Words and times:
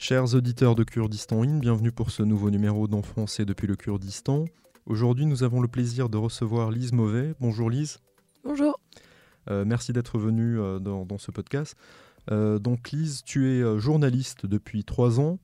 Chers 0.00 0.36
auditeurs 0.36 0.76
de 0.76 0.84
Kurdistan 0.84 1.42
In, 1.42 1.58
bienvenue 1.58 1.90
pour 1.90 2.12
ce 2.12 2.22
nouveau 2.22 2.50
numéro 2.50 2.86
d'En 2.86 3.02
français 3.02 3.44
depuis 3.44 3.66
le 3.66 3.74
Kurdistan. 3.74 4.44
Aujourd'hui, 4.86 5.26
nous 5.26 5.42
avons 5.42 5.60
le 5.60 5.66
plaisir 5.66 6.08
de 6.08 6.16
recevoir 6.16 6.70
Lise 6.70 6.92
Mauvais. 6.92 7.34
Bonjour 7.40 7.68
Lise. 7.68 7.98
Bonjour. 8.44 8.78
Euh, 9.50 9.64
merci 9.64 9.92
d'être 9.92 10.16
venue 10.16 10.60
euh, 10.60 10.78
dans, 10.78 11.04
dans, 11.04 11.18
ce 11.18 11.32
podcast. 11.32 11.74
Euh, 12.30 12.60
donc 12.60 12.92
Lise, 12.92 13.22
tu 13.24 13.48
es 13.48 13.78
journaliste 13.80 14.46
depuis 14.46 14.84
trois 14.84 15.18
ans. 15.18 15.40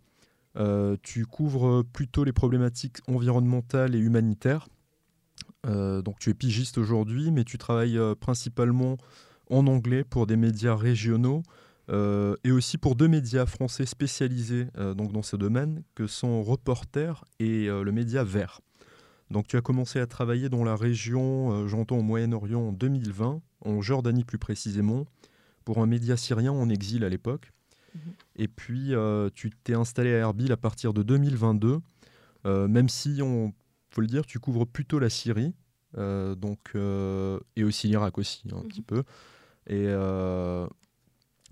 tu 1.02 1.26
couvres 1.26 1.82
plutôt 1.82 2.22
les 2.22 2.32
problématiques 2.32 2.98
environnementales 3.08 3.96
et 3.96 3.98
humanitaires. 3.98 4.68
donc 5.64 6.20
tu 6.20 6.30
es 6.30 6.34
pigiste 6.34 6.78
aujourd'hui, 6.78 7.32
mais 7.32 7.42
tu 7.42 7.58
travailles 7.58 7.98
principalement 8.20 8.98
en 9.50 9.66
anglais 9.66 10.04
pour 10.04 10.28
des 10.28 10.36
médias 10.36 10.76
régionaux 10.76 11.42
euh, 11.90 12.36
et 12.44 12.50
aussi 12.50 12.78
pour 12.78 12.96
deux 12.96 13.08
médias 13.08 13.44
français 13.44 13.84
spécialisés 13.84 14.68
euh, 14.78 14.94
donc 14.94 15.12
dans 15.12 15.22
ce 15.22 15.36
domaine, 15.36 15.82
que 15.94 16.06
sont 16.06 16.42
Reporter 16.42 17.24
et 17.38 17.68
euh, 17.68 17.82
le 17.82 17.92
média 17.92 18.24
Vert. 18.24 18.60
Donc 19.30 19.46
tu 19.46 19.56
as 19.56 19.60
commencé 19.60 19.98
à 20.00 20.06
travailler 20.06 20.48
dans 20.48 20.64
la 20.64 20.76
région, 20.76 21.66
j'entends 21.66 21.98
au 21.98 22.02
Moyen-Orient 22.02 22.60
en 22.60 22.72
2020, 22.72 23.40
en 23.64 23.80
Jordanie 23.80 24.24
plus 24.24 24.38
précisément, 24.38 25.06
pour 25.64 25.78
un 25.78 25.86
média 25.86 26.16
syrien 26.16 26.52
en 26.52 26.68
exil 26.68 27.04
à 27.04 27.08
l'époque. 27.08 27.50
Mhm. 27.94 28.00
Et 28.36 28.48
puis 28.48 28.92
tu 29.34 29.50
t'es 29.64 29.74
installé 29.74 30.14
à 30.14 30.18
Erbil 30.18 30.52
à 30.52 30.58
partir 30.58 30.92
de 30.92 31.02
2022, 31.02 31.80
même 32.44 32.88
si, 32.90 33.20
on 33.22 33.52
faut 33.90 34.02
le 34.02 34.06
dire, 34.08 34.26
tu 34.26 34.38
couvres 34.38 34.66
plutôt 34.66 34.98
la 34.98 35.08
Syrie, 35.08 35.54
donc, 35.96 36.74
et 37.56 37.64
aussi 37.64 37.88
l'Irak 37.88 38.18
aussi, 38.18 38.42
un 38.52 38.68
petit 38.68 38.82
peu. 38.82 39.04
Et 39.66 39.86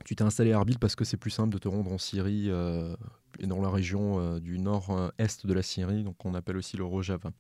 tu 0.05 0.17
t'es 0.17 0.25
installé 0.25 0.53
à 0.53 0.57
Erbil 0.57 0.79
parce 0.79 0.97
que 0.97 1.05
c'est 1.05 1.17
plus 1.17 1.31
simple 1.31 1.53
de 1.53 1.59
te 1.59 1.69
rendre 1.69 1.93
en 1.93 1.99
Syrie 1.99 2.47
euh, 2.49 2.95
et 3.39 3.47
dans 3.47 3.61
la 3.61 3.71
région 3.71 4.19
euh, 4.19 4.41
du 4.41 4.59
nord-est 4.59 5.47
de 5.47 5.53
la 5.53 5.63
Syrie, 5.63 6.03
donc 6.05 6.25
on 6.25 6.35
appelle 6.35 6.57
aussi 6.57 6.77
le 6.77 6.85
Rojava. 6.85 7.31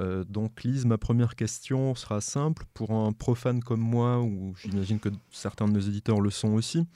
Euh, 0.00 0.24
donc 0.24 0.64
Lise, 0.64 0.86
ma 0.86 0.98
première 0.98 1.36
question 1.36 1.94
sera 1.94 2.20
simple. 2.20 2.64
Pour 2.74 2.90
un 2.92 3.12
profane 3.12 3.62
comme 3.62 3.80
moi, 3.80 4.20
ou 4.20 4.54
j'imagine 4.56 4.98
que 4.98 5.08
certains 5.30 5.68
de 5.68 5.72
nos 5.72 5.80
éditeurs 5.80 6.20
le 6.20 6.30
sont 6.30 6.52
aussi, 6.52 6.86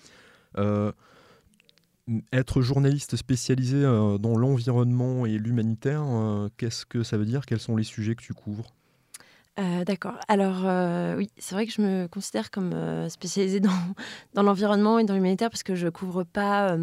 être 2.33 2.63
journaliste 2.63 3.17
spécialisé 3.17 3.83
dans 3.83 4.37
l'environnement 4.37 5.27
et 5.27 5.39
l'humanitaire, 5.39 6.03
qu'est-ce 6.57 6.87
que 6.87 7.05
ça 7.05 7.17
veut 7.19 7.27
dire? 7.27 7.47
Quels 7.47 7.61
sont 7.61 7.77
les 7.77 7.85
sujets 7.85 8.17
que 8.17 8.23
tu 8.23 8.35
couvres? 8.35 8.73
Euh, 9.59 9.85
d'accord. 9.85 10.15
Alors 10.29 10.63
euh, 10.65 11.17
oui, 11.17 11.31
c'est 11.37 11.55
vrai 11.55 11.67
que 11.67 11.73
je 11.73 11.83
me 11.83 12.07
considère 12.07 12.51
comme 12.51 12.73
euh, 12.73 13.09
spécialisée 13.09 13.59
dans, 13.61 13.71
dans 14.35 14.43
l'environnement 14.43 14.99
et 14.99 15.05
dans 15.05 15.15
l'humanitaire 15.15 15.51
parce 15.51 15.65
que 15.65 15.75
je 15.75 15.89
couvre 15.89 16.23
pas 16.23 16.77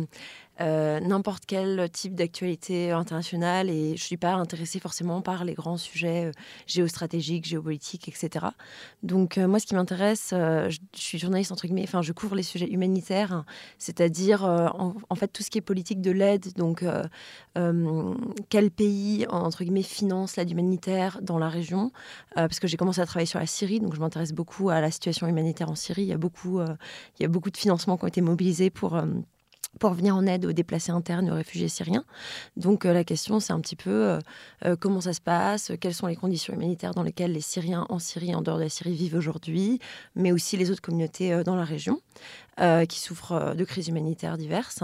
euh, 0.61 1.01
n'importe 1.01 1.43
quel 1.45 1.89
type 1.91 2.15
d'actualité 2.15 2.91
internationale 2.91 3.69
et 3.69 3.87
je 3.87 3.91
ne 3.91 3.97
suis 3.97 4.17
pas 4.17 4.33
intéressée 4.33 4.79
forcément 4.79 5.21
par 5.21 5.43
les 5.43 5.53
grands 5.53 5.75
sujets 5.75 6.27
euh, 6.27 6.31
géostratégiques, 6.65 7.45
géopolitiques, 7.45 8.07
etc. 8.07 8.47
Donc 9.03 9.37
euh, 9.37 9.47
moi, 9.47 9.59
ce 9.59 9.65
qui 9.65 9.75
m'intéresse, 9.75 10.29
je, 10.31 10.77
suis 10.93 11.19
journaliste 11.19 11.51
entre 11.51 11.65
guillemets, 11.67 11.83
enfin 11.83 12.01
je 12.01 12.13
couvre 12.13 12.35
les 12.35 12.43
sujets 12.43 12.69
humanitaires, 12.69 13.43
c'est-à-dire 13.77 14.43
en, 14.43 15.15
fait 15.15 15.27
tout 15.27 15.43
ce 15.43 15.49
qui 15.49 15.57
est 15.57 15.61
politique 15.61 16.01
de 16.01 16.11
l'aide, 16.11 16.53
donc 16.55 16.83
quel 18.49 18.71
pays 18.71 19.25
entre 19.29 19.63
guillemets 19.63 19.83
finance 19.83 20.37
l'aide 20.37 20.51
humanitaire 20.51 21.19
dans 21.21 21.37
la 21.37 21.49
région, 21.49 21.91
parce 22.35 22.59
que 22.59 22.67
j'ai 22.67 22.77
commencé 22.77 23.01
à 23.01 23.05
travailler 23.05 23.27
sur 23.27 23.39
la 23.39 23.45
Syrie, 23.45 23.79
donc 23.79 23.95
je 23.95 23.99
m'intéresse 23.99 24.33
beaucoup 24.33 24.69
à 24.69 24.81
la 24.81 24.91
situation 24.91 25.27
humanitaire 25.27 25.69
en 25.69 25.75
Syrie. 25.75 26.03
Il 26.03 26.09
y 26.09 26.13
a 26.13 26.17
beaucoup, 26.17 26.61
il 26.61 27.23
y 27.23 27.25
a 27.25 27.29
beaucoup 27.29 27.51
de 27.51 27.57
financements 27.57 27.97
qui 27.97 28.05
ont 28.05 28.07
été 28.07 28.21
mobilisés 28.21 28.69
pour 28.69 28.99
pour 29.79 29.93
venir 29.93 30.15
en 30.15 30.25
aide 30.25 30.45
aux 30.45 30.53
déplacés 30.53 30.91
internes, 30.91 31.29
aux 31.29 31.35
réfugiés 31.35 31.69
syriens. 31.69 32.05
Donc 32.57 32.85
euh, 32.85 32.93
la 32.93 33.03
question, 33.03 33.39
c'est 33.39 33.53
un 33.53 33.59
petit 33.59 33.75
peu 33.75 33.89
euh, 33.89 34.19
euh, 34.65 34.75
comment 34.79 35.01
ça 35.01 35.13
se 35.13 35.21
passe, 35.21 35.71
quelles 35.79 35.93
sont 35.93 36.07
les 36.07 36.15
conditions 36.15 36.53
humanitaires 36.53 36.93
dans 36.93 37.03
lesquelles 37.03 37.33
les 37.33 37.41
Syriens 37.41 37.85
en 37.89 37.99
Syrie, 37.99 38.33
en 38.35 38.41
dehors 38.41 38.57
de 38.57 38.63
la 38.63 38.69
Syrie, 38.69 38.95
vivent 38.95 39.15
aujourd'hui, 39.15 39.79
mais 40.15 40.31
aussi 40.31 40.57
les 40.57 40.71
autres 40.71 40.81
communautés 40.81 41.43
dans 41.43 41.55
la 41.55 41.65
région. 41.65 41.99
Qui 42.87 43.01
souffrent 43.01 43.53
de 43.53 43.65
crises 43.65 43.89
humanitaires 43.89 44.37
diverses. 44.37 44.81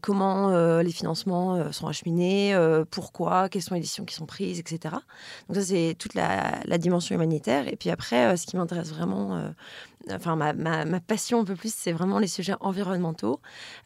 Comment 0.00 0.80
les 0.80 0.90
financements 0.90 1.70
sont 1.70 1.86
acheminés, 1.86 2.56
pourquoi, 2.90 3.50
quelles 3.50 3.60
sont 3.60 3.74
les 3.74 3.82
décisions 3.82 4.06
qui 4.06 4.14
sont 4.14 4.24
prises, 4.24 4.58
etc. 4.58 4.96
Donc 5.48 5.56
ça, 5.56 5.62
c'est 5.62 5.94
toute 5.98 6.14
la, 6.14 6.62
dimension 6.78 7.14
humanitaire. 7.14 7.68
Et 7.68 7.76
puis 7.76 7.90
après, 7.90 8.38
ce 8.38 8.46
qui 8.46 8.56
m'intéresse 8.56 8.88
vraiment, 8.88 9.52
enfin 10.10 10.36
ma, 10.36 10.52
ma, 10.52 11.00
passion 11.00 11.40
un 11.40 11.44
peu 11.44 11.54
plus, 11.54 11.74
c'est 11.74 11.92
vraiment 11.92 12.18
les 12.18 12.26
sujets 12.26 12.54
environnementaux. 12.60 13.40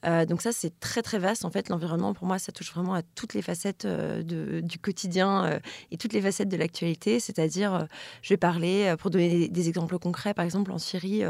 donc 0.04 0.42
ça, 0.42 0.52
c'est 0.52 0.78
très 0.80 1.02
très 1.02 1.18
vaste. 1.18 1.44
En 1.44 1.50
fait, 1.50 1.68
l'environnement, 1.68 2.14
pour 2.14 2.26
moi, 2.26 2.38
ça 2.38 2.52
touche 2.52 2.72
vraiment 2.72 2.94
à 2.94 3.02
toutes 3.02 3.34
les 3.34 3.42
facettes 3.42 3.86
de, 3.86 4.60
du 4.60 4.78
quotidien 4.78 5.60
et 5.90 5.96
toutes 5.96 6.12
les 6.12 6.20
facettes 6.20 6.48
de 6.48 6.56
l'actualité. 6.56 7.20
C'est-à-dire, 7.20 7.86
je 8.22 8.28
vais 8.30 8.36
parler, 8.36 8.94
pour 8.98 9.10
donner 9.10 9.28
des, 9.28 9.48
des, 9.48 9.68
exemples 9.68 9.98
concrets, 9.98 10.34
par 10.34 10.44
exemple 10.44 10.72
en 10.72 10.78
Syrie, 10.78 11.22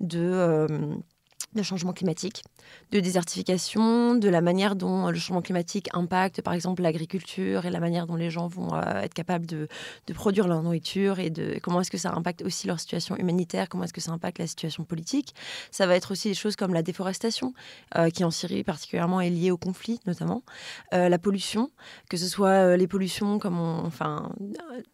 de 0.00 0.66
de 1.56 1.62
changement 1.62 1.92
climatique, 1.92 2.44
de 2.92 3.00
désertification, 3.00 4.14
de 4.14 4.28
la 4.28 4.40
manière 4.40 4.76
dont 4.76 5.08
le 5.08 5.16
changement 5.16 5.42
climatique 5.42 5.88
impacte 5.92 6.40
par 6.42 6.54
exemple 6.54 6.82
l'agriculture 6.82 7.66
et 7.66 7.70
la 7.70 7.80
manière 7.80 8.06
dont 8.06 8.16
les 8.16 8.30
gens 8.30 8.46
vont 8.46 8.74
euh, 8.74 9.02
être 9.02 9.14
capables 9.14 9.46
de, 9.46 9.68
produire 10.14 10.48
leur 10.48 10.62
nourriture 10.62 11.18
et 11.18 11.30
de 11.30 11.58
comment 11.62 11.80
est-ce 11.80 11.90
que 11.90 11.98
ça 11.98 12.12
impacte 12.12 12.42
aussi 12.42 12.66
leur 12.66 12.80
situation 12.80 13.16
humanitaire, 13.16 13.68
comment 13.68 13.84
est-ce 13.84 13.92
que 13.92 14.00
ça 14.00 14.12
impacte 14.12 14.38
la 14.38 14.46
situation 14.46 14.84
politique. 14.84 15.34
Ça 15.70 15.86
va 15.86 15.94
être 15.94 16.12
aussi 16.12 16.28
des 16.28 16.34
choses 16.34 16.56
comme 16.56 16.72
la 16.72 16.82
déforestation, 16.82 17.52
euh, 17.96 18.08
qui 18.08 18.24
en 18.24 18.30
Syrie 18.30 18.64
particulièrement 18.64 19.20
est 19.20 19.30
liée 19.30 19.50
au 19.50 19.58
conflit 19.58 20.00
notamment, 20.06 20.42
euh, 20.94 21.08
la 21.08 21.18
pollution, 21.18 21.70
que 22.08 22.16
ce 22.16 22.26
soit 22.26 22.76
les 22.76 22.86
pollutions 22.86 23.38
comme 23.38 23.58
enfin 23.58 24.30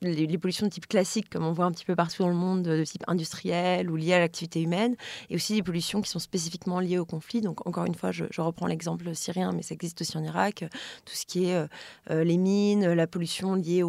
les, 0.00 0.38
pollutions 0.38 0.66
de 0.66 0.72
type 0.72 0.88
classique 0.88 1.28
comme 1.31 1.44
on 1.44 1.53
voit 1.53 1.66
un 1.66 1.72
petit 1.72 1.84
peu 1.84 1.94
partout 1.94 2.22
dans 2.22 2.28
le 2.28 2.34
monde 2.34 2.62
de 2.62 2.84
type 2.84 3.05
industriel 3.06 3.91
ou 3.91 3.97
liées 3.97 4.15
à 4.15 4.19
l'activité 4.19 4.61
humaine, 4.61 4.97
et 5.31 5.34
aussi 5.34 5.55
des 5.55 5.62
pollutions 5.62 6.00
qui 6.00 6.11
sont 6.11 6.19
spécifiquement 6.19 6.81
liées 6.81 6.99
au 6.99 7.05
conflit. 7.05 7.41
Donc, 7.41 7.62
encore 7.65 7.84
une 7.84 7.95
fois, 7.95 8.11
je, 8.12 8.25
reprends 8.39 8.67
l'exemple 8.67 9.15
syrien, 9.15 9.53
mais 9.53 9.62
ça 9.62 9.75
existe 9.75 10.00
aussi 10.00 10.17
en 10.17 10.25
Irak. 10.25 10.65
Tout 11.05 11.15
ce 11.15 11.27
qui 11.27 11.47
est 11.47 11.55
euh, 11.55 11.67
euh, 12.11 12.25
les 12.25 12.37
mines, 12.37 12.93
la 12.93 13.06
pollution 13.06 13.55
liée 13.55 13.83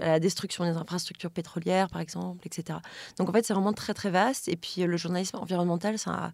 à 0.00 0.06
la 0.06 0.20
destruction 0.20 0.64
des 0.64 0.76
infrastructures 0.76 1.30
pétrolières, 1.30 1.88
par 1.88 2.00
exemple, 2.00 2.46
etc. 2.46 2.78
Donc, 3.18 3.28
en 3.28 3.32
fait, 3.32 3.44
c'est 3.44 3.54
vraiment 3.54 3.72
très, 3.72 3.94
très 3.94 4.10
vaste. 4.10 4.48
Et 4.48 4.56
puis, 4.56 4.82
le 4.82 4.96
journalisme 4.96 5.36
environnemental, 5.36 5.96
ça, 5.98 6.32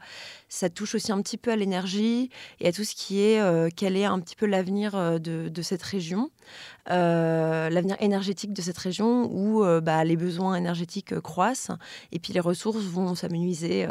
touche 0.71 0.95
aussi 0.95 1.13
un 1.13 1.21
petit 1.23 1.37
peu 1.37 1.51
à 1.51 1.57
l'énergie 1.57 2.31
et 2.61 2.69
à 2.69 2.73
tout 2.73 2.84
ce 2.84 2.95
qui 2.95 3.21
est 3.21 3.41
euh, 3.41 3.69
quel 3.75 3.97
est 3.97 4.05
un 4.05 4.21
petit 4.21 4.37
peu 4.37 4.47
l'avenir 4.47 5.21
de, 5.21 5.63
cette 5.63 5.83
région, 5.83 6.31
l'avenir 6.87 7.97
énergétique 8.00 8.53
de 8.53 8.62
cette 8.62 8.78
région 8.78 9.31
où 9.32 9.65
bah, 9.81 10.04
les 10.04 10.16
besoins 10.16 10.56
énergétiques 10.56 11.19
croissent 11.20 11.70
et 12.10 12.19
puis 12.19 12.32
les 12.32 12.41
ressources 12.41 12.84
vont 12.84 13.15
s'amenuiser 13.15 13.87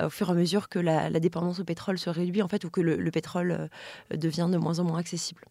au 0.00 0.10
fur 0.10 0.28
et 0.28 0.32
à 0.32 0.34
mesure 0.34 0.68
que 0.68 0.78
la, 0.78 1.10
dépendance 1.20 1.60
au 1.60 1.64
pétrole 1.64 1.98
se 1.98 2.10
réduit, 2.10 2.42
en 2.42 2.48
fait, 2.48 2.64
ou 2.64 2.70
que 2.70 2.80
le, 2.80 3.10
pétrole 3.10 3.52
euh, 3.52 4.16
devient 4.16 4.48
de 4.50 4.58
moins 4.58 4.78
en 4.78 4.84
moins 4.84 4.98
accessible. 4.98 5.42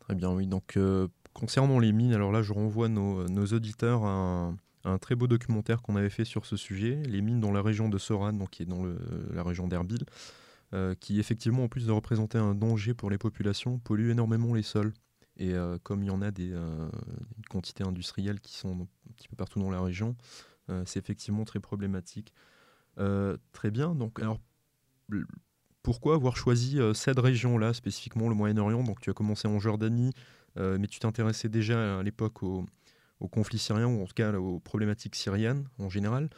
Très 0.00 0.14
bien, 0.14 0.30
oui. 0.32 0.46
Donc, 0.46 0.76
euh, 0.76 1.06
concernant 1.34 1.78
les 1.78 1.92
mines, 1.92 2.12
alors 2.12 2.32
là, 2.32 2.42
je 2.42 2.52
renvoie 2.52 2.88
nos, 2.88 3.46
auditeurs 3.46 4.04
à 4.04 4.52
un, 4.84 4.98
très 4.98 5.14
beau 5.14 5.28
documentaire 5.28 5.82
qu'on 5.82 5.94
avait 5.94 6.10
fait 6.10 6.24
sur 6.24 6.46
ce 6.46 6.56
sujet, 6.56 7.00
les 7.06 7.20
mines 7.20 7.40
dans 7.40 7.52
la 7.52 7.62
région 7.62 7.88
de 7.88 7.98
Soran, 7.98 8.32
donc 8.32 8.50
qui 8.50 8.62
est 8.62 8.66
dans 8.66 8.82
la 9.32 9.42
région 9.42 9.68
d'Erbil, 9.68 10.04
euh, 10.74 10.94
qui 10.98 11.20
effectivement, 11.20 11.64
en 11.64 11.68
plus 11.68 11.86
de 11.86 11.92
représenter 11.92 12.38
un 12.38 12.54
danger 12.54 12.94
pour 12.94 13.10
les 13.10 13.18
populations, 13.18 13.78
pollue 13.78 14.10
énormément 14.10 14.54
les 14.54 14.62
sols. 14.62 14.92
Et 15.40 15.54
comme 15.82 16.02
il 16.02 16.06
y 16.06 16.10
en 16.10 16.20
a 16.22 16.30
des, 16.30 16.54
quantités 17.48 17.82
industrielles 17.82 18.40
qui 18.40 18.56
sont 18.56 18.82
un 18.82 19.12
petit 19.16 19.26
peu 19.26 19.36
partout 19.36 19.58
dans 19.58 19.70
la 19.70 19.80
région, 19.80 20.14
c'est 20.84 20.98
effectivement 20.98 21.44
très 21.44 21.60
problématique. 21.60 22.32
Euh, 22.98 23.36
très 23.52 23.70
bien. 23.70 23.94
Donc, 23.94 24.20
alors, 24.20 24.38
pourquoi 25.82 26.14
avoir 26.14 26.36
choisi 26.36 26.78
euh, 26.78 26.94
cette 26.94 27.18
région-là, 27.18 27.72
spécifiquement 27.72 28.28
le 28.28 28.34
Moyen-Orient? 28.34 28.82
Donc, 28.82 29.00
tu 29.00 29.10
as 29.10 29.14
commencé 29.14 29.48
en 29.48 29.58
Jordanie, 29.58 30.12
euh, 30.58 30.78
mais 30.78 30.86
tu 30.86 30.98
t'intéressais 30.98 31.48
déjà 31.48 31.98
à 31.98 32.02
l'époque 32.02 32.42
au, 32.42 32.66
conflit 33.30 33.58
syrien, 33.58 33.86
ou 33.86 34.02
en 34.02 34.06
tout 34.06 34.14
cas 34.14 34.32
aux 34.32 34.60
problématiques 34.60 35.14
syriennes 35.14 35.68
en 35.78 35.90
général. 35.90 36.30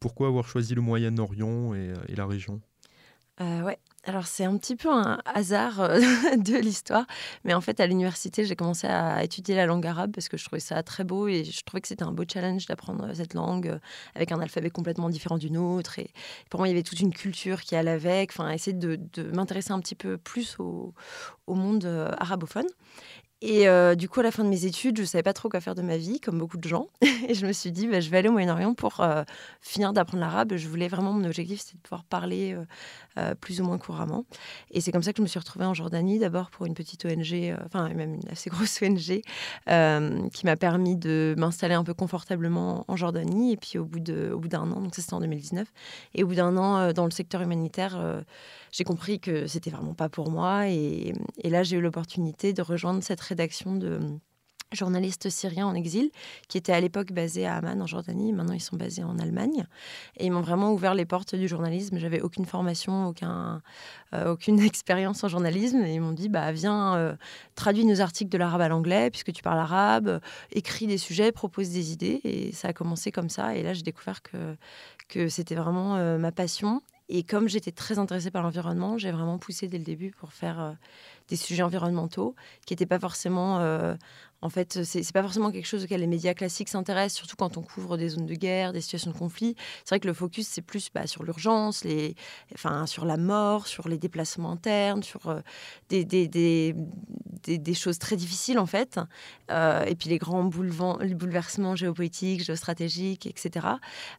pourquoi 0.00 0.28
avoir 0.28 0.46
choisi 0.46 0.74
le 0.74 0.82
Moyen-Orient 0.82 1.72
et, 1.74 2.14
la 2.14 2.26
région? 2.26 2.60
Ouais, 3.40 3.78
alors 4.04 4.26
c'est 4.26 4.44
un 4.44 4.56
petit 4.56 4.76
peu 4.76 4.90
un 4.90 5.18
hasard 5.26 5.80
euh, 5.80 5.98
de 6.36 6.56
l'histoire, 6.58 7.06
mais 7.44 7.52
en 7.54 7.60
fait 7.60 7.80
à 7.80 7.86
l'université 7.86 8.44
j'ai 8.44 8.56
commencé 8.56 8.86
à 8.86 9.22
étudier 9.22 9.54
la 9.54 9.66
langue 9.66 9.86
arabe 9.86 10.12
parce 10.12 10.28
que 10.28 10.38
je 10.38 10.44
trouvais 10.44 10.60
ça 10.60 10.82
très 10.82 11.04
beau 11.04 11.28
et 11.28 11.44
je 11.44 11.62
trouvais 11.64 11.82
que 11.82 11.88
c'était 11.88 12.02
un 12.02 12.12
beau 12.12 12.24
challenge 12.30 12.66
d'apprendre 12.66 13.12
cette 13.14 13.34
langue 13.34 13.68
euh, 13.68 13.78
avec 14.14 14.32
un 14.32 14.40
alphabet 14.40 14.70
complètement 14.70 15.10
différent 15.10 15.38
du 15.38 15.50
nôtre. 15.50 15.98
Et 15.98 16.10
pour 16.50 16.60
moi 16.60 16.68
il 16.68 16.70
y 16.70 16.74
avait 16.74 16.82
toute 16.82 17.00
une 17.00 17.12
culture 17.12 17.60
qui 17.62 17.76
allait 17.76 17.90
avec, 17.90 18.30
enfin 18.30 18.50
essayer 18.50 18.76
de, 18.76 18.98
m'intéresser 19.34 19.72
un 19.72 19.80
petit 19.80 19.94
peu 19.94 20.16
plus 20.18 20.56
au, 20.58 20.94
monde 21.46 21.84
euh, 21.84 22.10
arabophone. 22.18 22.66
Et 23.42 23.68
euh, 23.68 23.94
du 23.94 24.06
coup, 24.06 24.20
à 24.20 24.22
la 24.22 24.30
fin 24.30 24.44
de 24.44 24.50
mes 24.50 24.66
études, 24.66 24.98
je 24.98 25.02
ne 25.02 25.06
savais 25.06 25.22
pas 25.22 25.32
trop 25.32 25.48
quoi 25.48 25.60
faire 25.60 25.74
de 25.74 25.80
ma 25.80 25.96
vie, 25.96 26.20
comme 26.20 26.38
beaucoup 26.38 26.58
de 26.58 26.68
gens. 26.68 26.88
et 27.02 27.32
je 27.32 27.46
me 27.46 27.52
suis 27.52 27.72
dit, 27.72 27.86
bah, 27.86 28.00
je 28.00 28.10
vais 28.10 28.18
aller 28.18 28.28
au 28.28 28.32
Moyen-Orient 28.32 28.74
pour 28.74 29.00
euh, 29.00 29.22
finir 29.62 29.94
d'apprendre 29.94 30.22
l'arabe. 30.22 30.56
Je 30.56 30.68
voulais 30.68 30.88
vraiment, 30.88 31.12
mon 31.12 31.24
objectif, 31.24 31.60
c'était 31.60 31.78
de 31.78 31.82
pouvoir 31.82 32.04
parler 32.04 32.54
euh, 33.16 33.34
plus 33.36 33.62
ou 33.62 33.64
moins 33.64 33.78
couramment. 33.78 34.26
Et 34.72 34.82
c'est 34.82 34.92
comme 34.92 35.02
ça 35.02 35.12
que 35.12 35.18
je 35.18 35.22
me 35.22 35.26
suis 35.26 35.38
retrouvée 35.38 35.64
en 35.64 35.72
Jordanie, 35.72 36.18
d'abord 36.18 36.50
pour 36.50 36.66
une 36.66 36.74
petite 36.74 37.06
ONG, 37.06 37.56
enfin 37.64 37.88
même 37.88 38.16
une 38.16 38.28
assez 38.30 38.50
grosse 38.50 38.82
ONG, 38.82 39.22
qui 40.32 40.46
m'a 40.46 40.56
permis 40.56 40.96
de 40.96 41.34
m'installer 41.38 41.74
un 41.74 41.84
peu 41.84 41.94
confortablement 41.94 42.84
en 42.88 42.96
Jordanie. 42.96 43.52
Et 43.52 43.56
puis 43.56 43.78
au 43.78 43.86
bout 43.86 44.00
d'un 44.00 44.70
an, 44.70 44.82
donc 44.82 44.94
c'était 44.94 45.14
en 45.14 45.20
2019, 45.20 45.66
et 46.14 46.24
au 46.24 46.26
bout 46.26 46.34
d'un 46.34 46.56
an 46.58 46.92
dans 46.92 47.06
le 47.06 47.10
secteur 47.10 47.40
humanitaire, 47.40 48.22
j'ai 48.70 48.84
compris 48.84 49.18
que 49.18 49.46
c'était 49.46 49.70
vraiment 49.70 49.94
pas 49.94 50.08
pour 50.08 50.30
moi. 50.30 50.68
Et, 50.68 51.14
et 51.38 51.50
là, 51.50 51.62
j'ai 51.62 51.76
eu 51.76 51.80
l'opportunité 51.80 52.52
de 52.52 52.62
rejoindre 52.62 53.02
cette 53.02 53.20
rédaction 53.30 53.74
de 53.74 54.20
journalistes 54.72 55.30
syriens 55.30 55.66
en 55.66 55.74
exil, 55.74 56.10
qui 56.48 56.58
étaient 56.58 56.72
à 56.72 56.80
l'époque 56.80 57.12
basés 57.12 57.46
à 57.46 57.56
Amman 57.56 57.82
en 57.82 57.86
Jordanie. 57.86 58.32
Maintenant, 58.32 58.54
ils 58.54 58.60
sont 58.60 58.76
basés 58.76 59.02
en 59.02 59.18
Allemagne. 59.18 59.66
Et 60.16 60.26
ils 60.26 60.30
m'ont 60.30 60.40
vraiment 60.40 60.72
ouvert 60.72 60.94
les 60.94 61.04
portes 61.04 61.34
du 61.34 61.48
journalisme. 61.48 61.98
J'avais 61.98 62.20
aucune 62.20 62.44
formation, 62.44 63.08
aucun, 63.08 63.62
euh, 64.14 64.32
aucune 64.32 64.60
expérience 64.64 65.24
en 65.24 65.28
journalisme. 65.28 65.84
Ils 65.86 66.00
m'ont 66.00 66.12
dit, 66.12 66.28
bah, 66.28 66.52
viens, 66.52 66.94
euh, 66.94 67.16
traduis 67.54 67.84
nos 67.84 68.00
articles 68.00 68.30
de 68.30 68.38
l'arabe 68.38 68.60
à 68.60 68.68
l'anglais, 68.68 69.10
puisque 69.10 69.32
tu 69.32 69.42
parles 69.42 69.58
arabe, 69.58 70.08
euh, 70.08 70.20
écris 70.52 70.86
des 70.86 70.98
sujets, 70.98 71.32
propose 71.32 71.70
des 71.70 71.92
idées. 71.92 72.20
Et 72.24 72.52
ça 72.52 72.68
a 72.68 72.72
commencé 72.72 73.10
comme 73.10 73.28
ça. 73.28 73.56
Et 73.56 73.62
là, 73.62 73.74
j'ai 73.74 73.82
découvert 73.82 74.22
que, 74.22 74.56
que 75.08 75.28
c'était 75.28 75.56
vraiment 75.56 76.18
ma 76.18 76.32
passion. 76.32 76.80
Et 77.12 77.24
comme 77.24 77.48
j'étais 77.48 77.72
très 77.72 77.98
intéressée 77.98 78.30
par 78.30 78.42
l'environnement, 78.42 78.96
j'ai 78.96 79.10
vraiment 79.10 79.36
poussé 79.36 79.66
dès 79.66 79.78
le 79.78 79.84
début 79.84 80.12
pour 80.12 80.32
faire 80.32 80.76
des 81.28 81.36
sujets 81.36 81.64
environnementaux 81.64 82.36
qui 82.66 82.72
n'étaient 82.72 82.86
pas 82.86 83.00
forcément 83.00 83.58
en 84.42 84.48
fait, 84.48 84.84
c'est 84.84 85.12
pas 85.12 85.22
forcément 85.22 85.50
quelque 85.50 85.66
chose 85.66 85.84
auquel 85.84 86.00
les 86.00 86.06
médias 86.06 86.32
classiques 86.32 86.70
s'intéressent, 86.70 87.18
surtout 87.18 87.36
quand 87.36 87.58
on 87.58 87.62
couvre 87.62 87.98
des 87.98 88.08
zones 88.08 88.26
de 88.26 88.34
guerre, 88.34 88.72
des 88.72 88.80
situations 88.80 89.10
de 89.10 89.16
conflit. 89.16 89.54
C'est 89.84 89.90
vrai 89.90 90.00
que 90.00 90.06
le 90.06 90.14
focus, 90.14 90.48
c'est 90.48 90.62
plus 90.62 90.88
bah, 90.94 91.06
sur 91.06 91.24
l'urgence, 91.24 91.84
les, 91.84 92.14
enfin, 92.54 92.86
sur 92.86 93.04
la 93.04 93.18
mort, 93.18 93.66
sur 93.66 93.88
les 93.88 93.98
déplacements 93.98 94.52
internes, 94.52 95.02
sur 95.02 95.26
euh, 95.26 95.40
des, 95.90 96.74
choses 97.74 97.98
très 97.98 98.16
difficiles, 98.16 98.58
en 98.58 98.66
fait. 98.66 98.98
Euh, 99.50 99.84
et 99.84 99.94
puis 99.94 100.08
les 100.08 100.18
grands 100.18 100.44
bouleversements 100.44 101.76
géopolitiques, 101.76 102.42
géostratégiques, 102.42 103.26
etc. 103.26 103.66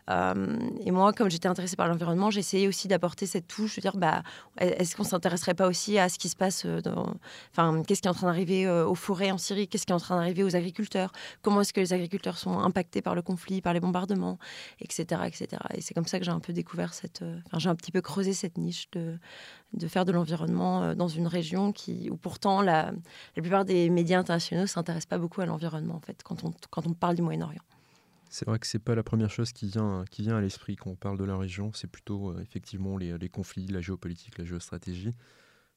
Euh, 0.09 0.59
et 0.85 0.91
moi, 0.91 1.13
comme 1.13 1.31
j'étais 1.31 1.47
intéressée 1.47 1.75
par 1.75 1.87
l'environnement, 1.87 2.29
j'essayais 2.29 2.67
aussi 2.67 2.87
d'apporter 2.87 3.25
cette 3.25 3.47
touche, 3.47 3.77
de 3.77 3.81
dire, 3.81 3.97
bah, 3.97 4.21
est-ce 4.57 4.95
qu'on 4.95 5.03
s'intéresserait 5.03 5.55
pas 5.55 5.67
aussi 5.67 5.97
à 5.97 6.09
ce 6.09 6.19
qui 6.19 6.29
se 6.29 6.35
passe, 6.35 6.65
dans... 6.65 7.15
enfin, 7.51 7.81
qu'est-ce 7.87 8.01
qui 8.01 8.07
est 8.07 8.11
en 8.11 8.15
train 8.15 8.27
d'arriver 8.27 8.69
aux 8.69 8.95
forêts 8.95 9.31
en 9.31 9.37
Syrie, 9.39 9.67
qu'est-ce 9.67 9.85
qui 9.85 9.91
est 9.91 9.95
en 9.95 9.99
train 9.99 10.10
d'arriver 10.15 10.43
aux 10.43 10.55
agriculteurs, 10.55 11.11
comment 11.41 11.61
est-ce 11.61 11.73
que 11.73 11.79
les 11.79 11.93
agriculteurs 11.93 12.37
sont 12.37 12.59
impactés 12.59 13.01
par 13.01 13.15
le 13.15 13.21
conflit, 13.21 13.61
par 13.61 13.73
les 13.73 13.79
bombardements, 13.79 14.37
etc. 14.79 15.21
etc. 15.25 15.47
Et 15.73 15.81
c'est 15.81 15.93
comme 15.93 16.07
ça 16.07 16.19
que 16.19 16.25
j'ai 16.25 16.31
un 16.31 16.39
peu 16.39 16.53
découvert 16.53 16.93
cette... 16.93 17.21
Euh, 17.21 17.39
enfin, 17.47 17.59
j'ai 17.59 17.69
un 17.69 17.75
petit 17.75 17.91
peu 17.91 18.01
creusé 18.01 18.33
cette 18.33 18.57
niche 18.57 18.89
de, 18.91 19.17
de 19.73 19.87
faire 19.87 20.05
de 20.05 20.11
l'environnement 20.11 20.83
euh, 20.83 20.95
dans 20.95 21.07
une 21.07 21.27
région 21.27 21.71
qui, 21.71 22.09
où 22.09 22.17
pourtant 22.17 22.61
la, 22.61 22.91
la 23.35 23.41
plupart 23.41 23.65
des 23.65 23.89
médias 23.89 24.19
internationaux 24.19 24.63
ne 24.63 24.67
s'intéressent 24.67 25.07
pas 25.07 25.17
beaucoup 25.17 25.41
à 25.41 25.45
l'environnement, 25.45 25.95
en 25.95 26.01
fait, 26.01 26.21
quand 26.23 26.43
on, 26.43 26.53
quand 26.69 26.87
on 26.87 26.93
parle 26.93 27.15
du 27.15 27.21
Moyen-Orient. 27.21 27.63
C'est 28.29 28.45
vrai 28.45 28.59
que 28.59 28.67
c'est 28.67 28.79
pas 28.79 28.95
la 28.95 29.03
première 29.03 29.29
chose 29.29 29.51
qui 29.51 29.67
vient, 29.67 30.05
qui 30.09 30.21
vient 30.21 30.37
à 30.37 30.41
l'esprit 30.41 30.77
quand 30.77 30.89
on 30.89 30.95
parle 30.95 31.17
de 31.17 31.25
la 31.25 31.35
région, 31.35 31.71
c'est 31.73 31.89
plutôt 31.89 32.29
euh, 32.29 32.41
effectivement 32.41 32.97
les, 32.97 33.17
les, 33.17 33.29
conflits, 33.29 33.67
la 33.67 33.81
géopolitique, 33.81 34.37
la 34.37 34.45
géostratégie. 34.45 35.13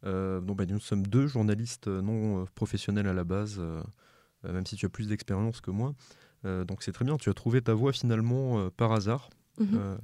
Donc, 0.05 0.59
bah, 0.59 0.67
nous 0.67 0.81
sommes 0.81 1.07
deux 1.07 1.27
journalistes 1.27 1.87
non 1.87 2.45
professionnels 2.55 3.09
à 3.09 3.15
la 3.15 3.25
base, 3.25 3.59
même 4.53 4.67
si 4.67 4.77
tu 4.77 4.87
as 4.87 4.89
plus 4.89 5.09
d'expérience 5.09 5.61
que 5.61 5.71
moi. 5.71 5.95
Euh, 6.45 6.65
donc 6.65 6.83
c'est 6.83 6.93
très 6.93 7.05
bien, 7.05 7.17
tu 7.17 7.31
as 7.31 7.35
trouvé 7.35 7.63
ta 7.63 7.75
voie 7.75 7.93
finalement 7.93 8.59
euh, 8.59 8.71
par 8.71 8.93
hasard. 8.93 9.31
Mhm. 9.59 9.99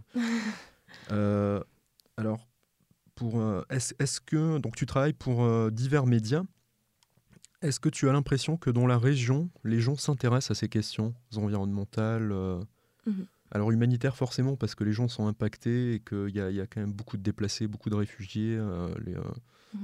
alors, 2.17 2.47
pour, 3.15 3.43
est-ce, 3.69 4.21
que 4.21 4.59
donc 4.59 4.77
tu 4.77 4.87
travailles 4.87 5.13
pour 5.13 5.71
divers 5.71 6.07
médias 6.07 6.43
Est-ce 7.63 7.81
que 7.81 7.89
tu 7.89 8.09
as 8.09 8.13
l'impression 8.13 8.57
que 8.57 8.71
dans 8.71 8.87
la 8.87 8.99
région, 8.99 9.51
les 9.65 9.81
gens 9.81 9.97
s'intéressent 9.97 10.57
à 10.57 10.61
ces 10.61 10.69
questions 10.69 11.15
environnementales 11.37 12.33
mhm. 13.07 13.27
Alors 13.53 13.73
humanitaires 13.73 14.17
forcément 14.17 14.55
parce 14.55 14.77
que 14.77 14.85
les 14.85 14.93
gens 14.93 15.09
sont 15.09 15.27
impactés 15.27 15.95
et 15.95 16.01
qu'il 16.01 16.29
y, 16.29 16.39
y, 16.39 16.61
a 16.61 16.67
quand 16.69 16.81
même 16.81 16.93
beaucoup 16.93 17.17
de 17.17 17.23
déplacés, 17.23 17.67
beaucoup 17.67 17.91
de 17.91 17.97
réfugiés. 17.97 18.57
les. 19.05 19.17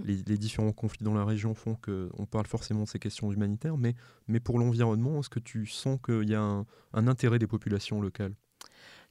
Les, 0.04 0.38
différents 0.38 0.72
conflits 0.72 1.04
dans 1.04 1.14
la 1.14 1.24
région 1.24 1.54
font 1.54 1.76
qu'on 1.76 2.26
parle 2.26 2.46
forcément 2.46 2.84
de 2.84 2.88
ces 2.88 2.98
questions 2.98 3.32
humanitaires, 3.32 3.76
mais, 3.76 3.94
mais 4.28 4.40
pour 4.40 4.58
l'environnement, 4.58 5.20
est-ce 5.20 5.30
que 5.30 5.40
tu 5.40 5.66
sens 5.66 5.98
qu'il 6.04 6.28
y 6.28 6.34
a 6.34 6.40
un 6.40 7.06
intérêt 7.08 7.38
des 7.38 7.46
populations 7.46 8.00
locales? 8.00 8.34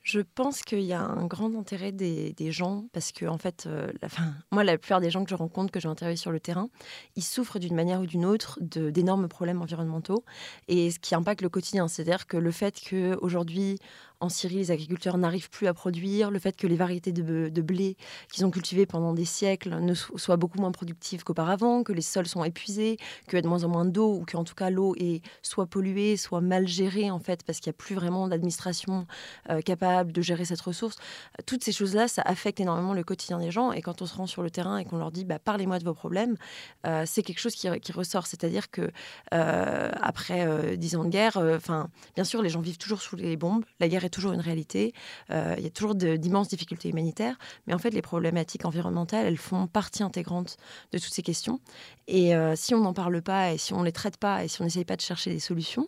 Je 0.05 0.19
pense 0.19 0.61
qu'il 0.61 0.81
y 0.81 0.93
a 0.93 1.01
un 1.01 1.25
grand 1.25 1.55
intérêt 1.55 1.91
des, 1.91 2.51
gens 2.51 2.85
parce 2.93 3.11
que, 3.11 3.25
en 3.25 3.39
fait, 3.39 3.65
euh, 3.65 3.91
moi, 4.51 4.63
la 4.63 4.77
plupart 4.77 5.01
des 5.01 5.09
gens 5.09 5.23
que 5.23 5.31
je 5.31 5.35
rencontre, 5.35 5.71
que 5.71 5.79
j'ai 5.79 5.87
interviewés 5.87 6.15
sur 6.15 6.31
le 6.31 6.39
terrain, 6.39 6.69
ils 7.15 7.23
souffrent 7.23 7.57
d'une 7.57 7.73
manière 7.73 8.01
ou 8.01 8.05
d'une 8.05 8.23
autre 8.23 8.59
d'énormes 8.61 9.27
problèmes 9.27 9.63
environnementaux 9.63 10.23
et 10.67 10.91
ce 10.91 10.99
qui 10.99 11.15
impacte 11.15 11.41
le 11.41 11.49
quotidien. 11.49 11.87
C'est-à-dire 11.87 12.27
que 12.27 12.37
le 12.37 12.51
fait 12.51 12.79
qu'aujourd'hui, 12.87 13.79
en 14.19 14.29
Syrie, 14.29 14.55
les 14.55 14.71
agriculteurs 14.71 15.17
n'arrivent 15.17 15.49
plus 15.49 15.67
à 15.67 15.73
produire, 15.73 16.31
le 16.31 16.39
fait 16.39 16.55
que 16.55 16.67
les 16.67 16.75
variétés 16.75 17.11
de, 17.11 17.61
blé 17.61 17.97
qu'ils 18.31 18.45
ont 18.45 18.51
cultivées 18.51 18.85
pendant 18.85 19.13
des 19.13 19.25
siècles 19.25 19.79
ne 19.79 19.93
soient 19.93 20.37
beaucoup 20.37 20.59
moins 20.59 20.71
productives 20.71 21.23
qu'auparavant, 21.23 21.83
que 21.83 21.93
les 21.93 22.01
sols 22.01 22.27
sont 22.27 22.43
épuisés, 22.43 22.97
qu'il 23.25 23.33
y 23.33 23.37
a 23.37 23.41
de 23.41 23.47
moins 23.47 23.63
en 23.63 23.69
moins 23.69 23.85
d'eau, 23.85 24.15
ou 24.15 24.25
qu'en 24.25 24.43
tout 24.43 24.55
cas 24.55 24.69
l'eau 24.69 24.95
est 24.97 25.21
soit 25.41 25.65
polluée, 25.65 26.17
soit 26.17 26.41
mal 26.41 26.67
gérée, 26.67 27.11
en 27.11 27.19
fait, 27.19 27.43
parce 27.43 27.59
qu'il 27.59 27.69
n'y 27.69 27.75
a 27.75 27.77
plus 27.77 27.95
vraiment 27.95 28.27
d'administration 28.27 29.07
euh, 29.49 29.61
capable 29.61 30.11
de 30.11 30.21
gérer 30.21 30.45
cette 30.45 30.61
ressource. 30.61 30.95
Toutes 31.45 31.63
ces 31.63 31.71
choses-là, 31.71 32.07
ça 32.07 32.21
affecte 32.23 32.59
énormément 32.59 32.93
le 32.93 33.03
quotidien 33.03 33.39
des 33.39 33.51
gens. 33.51 33.71
Et 33.71 33.81
quand 33.81 34.01
on 34.01 34.05
se 34.05 34.15
rend 34.15 34.27
sur 34.27 34.43
le 34.43 34.49
terrain 34.49 34.77
et 34.77 34.85
qu'on 34.85 34.97
leur 34.97 35.11
dit, 35.11 35.25
bah, 35.25 35.39
parlez-moi 35.39 35.79
de 35.79 35.83
vos 35.83 35.93
problèmes, 35.93 36.35
euh, 36.85 37.03
c'est 37.05 37.23
quelque 37.23 37.39
chose 37.39 37.55
qui, 37.55 37.69
ressort. 37.91 38.27
C'est-à-dire 38.27 38.69
que 38.71 38.91
euh, 39.33 39.91
après 40.01 40.77
dix 40.77 40.95
ans 40.95 41.03
de 41.03 41.09
guerre, 41.09 41.37
enfin, 41.37 41.89
bien 42.15 42.23
sûr, 42.23 42.41
les 42.41 42.49
gens 42.49 42.61
vivent 42.61 42.77
toujours 42.77 43.01
sous 43.01 43.15
les 43.15 43.37
bombes. 43.37 43.63
La 43.79 43.87
guerre 43.87 44.04
est 44.05 44.09
toujours 44.09 44.33
une 44.33 44.41
réalité. 44.41 44.93
Euh, 45.31 45.55
il 45.57 45.63
y 45.63 45.67
a 45.67 45.69
toujours 45.69 45.95
d'immenses 45.95 46.47
difficultés 46.47 46.89
humanitaires. 46.89 47.37
Mais 47.67 47.73
en 47.73 47.77
fait, 47.77 47.91
les 47.91 48.01
problématiques 48.01 48.65
environnementales, 48.65 49.25
elles 49.25 49.37
font 49.37 49.67
partie 49.67 50.03
intégrante 50.03 50.57
de 50.91 50.97
toutes 50.97 51.13
ces 51.13 51.23
questions. 51.23 51.59
Et 52.07 52.35
euh, 52.35 52.55
si 52.55 52.73
on 52.73 52.81
n'en 52.81 52.93
parle 52.93 53.21
pas, 53.21 53.53
et 53.53 53.57
si 53.57 53.73
on 53.73 53.79
ne 53.79 53.85
les 53.85 53.91
traite 53.91 54.17
pas, 54.17 54.43
et 54.43 54.47
si 54.47 54.61
on 54.61 54.65
n'essaye 54.65 54.85
pas 54.85 54.95
de 54.95 55.01
chercher 55.01 55.31
des 55.31 55.39
solutions, 55.39 55.87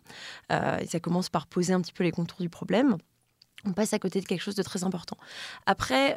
euh, 0.52 0.80
ça 0.88 1.00
commence 1.00 1.30
par 1.30 1.48
poser 1.48 1.74
un 1.74 1.82
petit 1.82 1.94
peu 1.94 2.04
les 2.04 2.12
contours 2.12 2.42
du 2.42 2.50
problème 2.50 2.98
on 3.66 3.74
passe 3.74 3.92
à 3.92 4.00
côté 4.00 4.22
de 4.22 4.26
quelque 4.26 4.44
chose 4.44 4.56
de 4.56 4.64
très 4.64 4.84
important. 4.84 5.18
Après, 5.66 6.16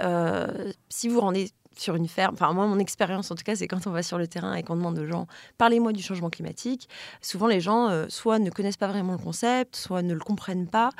si 0.89 1.09
vous 1.09 1.21
rendez 1.21 1.51
sur 1.77 1.95
une 1.95 2.09
ferme. 2.09 2.35
Enfin, 2.35 2.53
moi, 2.53 2.67
mon 2.67 2.79
expérience, 2.79 3.31
en 3.31 3.35
tout 3.35 3.45
cas, 3.45 3.55
c'est 3.55 3.69
quand 3.69 3.87
on 3.87 3.91
va 3.91 4.03
sur 4.03 4.19
le 4.19 4.27
terrain 4.27 4.55
et 4.55 4.63
qu'on 4.63 4.77
demande 4.77 4.99
aux 4.99 5.07
gens 5.07 5.27
parlez-moi 5.57 5.93
du 5.93 6.03
changement 6.03 6.31
climatique. 6.31 6.89
Souvent, 7.23 7.47
les 7.47 7.61
gens, 7.61 7.89
euh, 7.89 8.07
soit 8.09 8.39
ne 8.39 8.51
connaissent 8.51 8.77
pas 8.77 8.89
vraiment 8.89 9.13
le 9.13 9.19
concept, 9.19 9.77
soit 9.77 10.03
ne 10.03 10.13
le 10.13 10.21
comprennent 10.21 10.69
pas, 10.69 10.91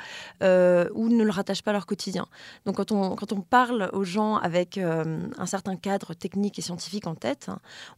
euh, 0.43 0.87
ou 0.93 1.09
ne 1.09 1.23
le 1.23 1.29
rattachent 1.29 1.61
pas 1.61 1.71
à 1.71 1.73
leur 1.73 1.85
quotidien. 1.85 2.25
Donc, 2.65 2.77
quand 2.77 2.91
on, 2.91 3.15
quand 3.15 3.33
on 3.33 3.41
parle 3.41 3.89
aux 3.93 4.03
gens 4.03 4.37
avec 4.37 4.77
euh, 4.77 5.27
un 5.37 5.45
certain 5.45 5.75
cadre 5.75 6.13
technique 6.13 6.57
et 6.57 6.61
scientifique 6.61 7.05
en 7.05 7.15
tête, 7.15 7.49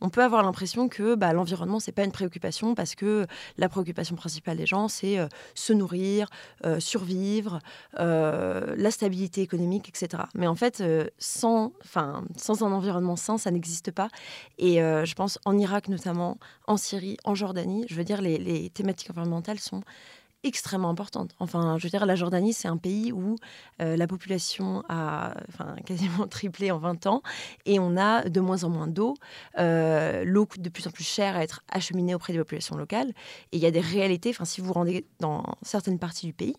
on 0.01 0.09
peut 0.09 0.23
avoir 0.23 0.43
l'impression 0.43 0.89
que 0.89 1.15
bah, 1.15 1.31
l'environnement, 1.33 1.79
c'est 1.79 1.91
pas 1.91 2.03
une 2.03 2.11
préoccupation 2.11 2.75
parce 2.75 2.95
que 2.95 3.27
la 3.57 3.69
préoccupation 3.69 4.15
principale 4.15 4.57
des 4.57 4.65
gens, 4.65 4.87
c'est 4.87 5.17
se 5.53 5.73
nourrir, 5.73 6.27
survivre, 6.79 7.59
la 7.97 8.91
stabilité 8.91 9.41
économique, 9.41 9.89
etc. 9.89 10.23
Mais 10.35 10.47
en 10.47 10.55
fait, 10.55 10.83
sans, 11.17 11.71
enfin, 11.83 12.23
environnement 12.71 13.15
sain, 13.15 13.37
ça 13.37 13.51
n'existe 13.51 13.91
pas. 13.91 14.09
Et 14.57 14.81
euh, 14.81 15.05
je 15.05 15.15
pense 15.15 15.39
en 15.45 15.57
Irak 15.57 15.87
notamment, 15.87 16.37
en 16.67 16.77
Syrie, 16.77 17.17
en 17.23 17.35
Jordanie, 17.35 17.85
je 17.89 17.95
veux 17.95 18.03
dire, 18.03 18.21
les, 18.21 18.69
thématiques 18.69 19.09
environnementales 19.09 19.59
sont 19.59 19.81
extrêmement 20.43 20.89
importantes. 20.89 21.33
Enfin, 21.39 21.77
je 21.77 21.83
veux 21.83 21.89
dire, 21.89 22.05
la 22.05 22.15
Jordanie, 22.15 22.51
c'est 22.51 22.67
un 22.67 22.75
pays 22.75 23.13
où 23.13 23.37
euh, 23.81 23.95
la 23.95 24.07
population 24.07 24.83
a 24.89 25.33
enfin, 25.47 25.75
quasiment 25.85 26.27
triplé 26.27 26.69
en 26.71 26.79
20 26.79 27.07
ans 27.07 27.21
et 27.65 27.79
on 27.79 27.95
a 27.95 28.27
de 28.27 28.39
moins 28.41 28.63
en 28.65 28.69
moins 28.69 28.87
d'eau. 28.87 29.15
Euh, 29.57 30.23
l'eau 30.25 30.45
coûte 30.45 30.61
de 30.61 30.69
plus 30.69 30.85
en 30.87 30.91
plus 30.91 31.05
cher 31.05 31.37
à 31.37 31.43
être 31.43 31.61
acheminée 31.69 32.13
auprès 32.13 32.33
des 32.33 32.39
populations 32.39 32.75
locales. 32.75 33.09
Et 33.51 33.57
il 33.57 33.59
y 33.59 33.65
a 33.65 33.71
des 33.71 33.79
réalités, 33.79 34.31
enfin, 34.31 34.45
si 34.45 34.59
vous 34.59 34.67
vous 34.67 34.73
rendez 34.73 35.05
dans 35.19 35.43
certaines 35.61 35.99
parties 35.99 36.25
du 36.25 36.33
pays, 36.33 36.55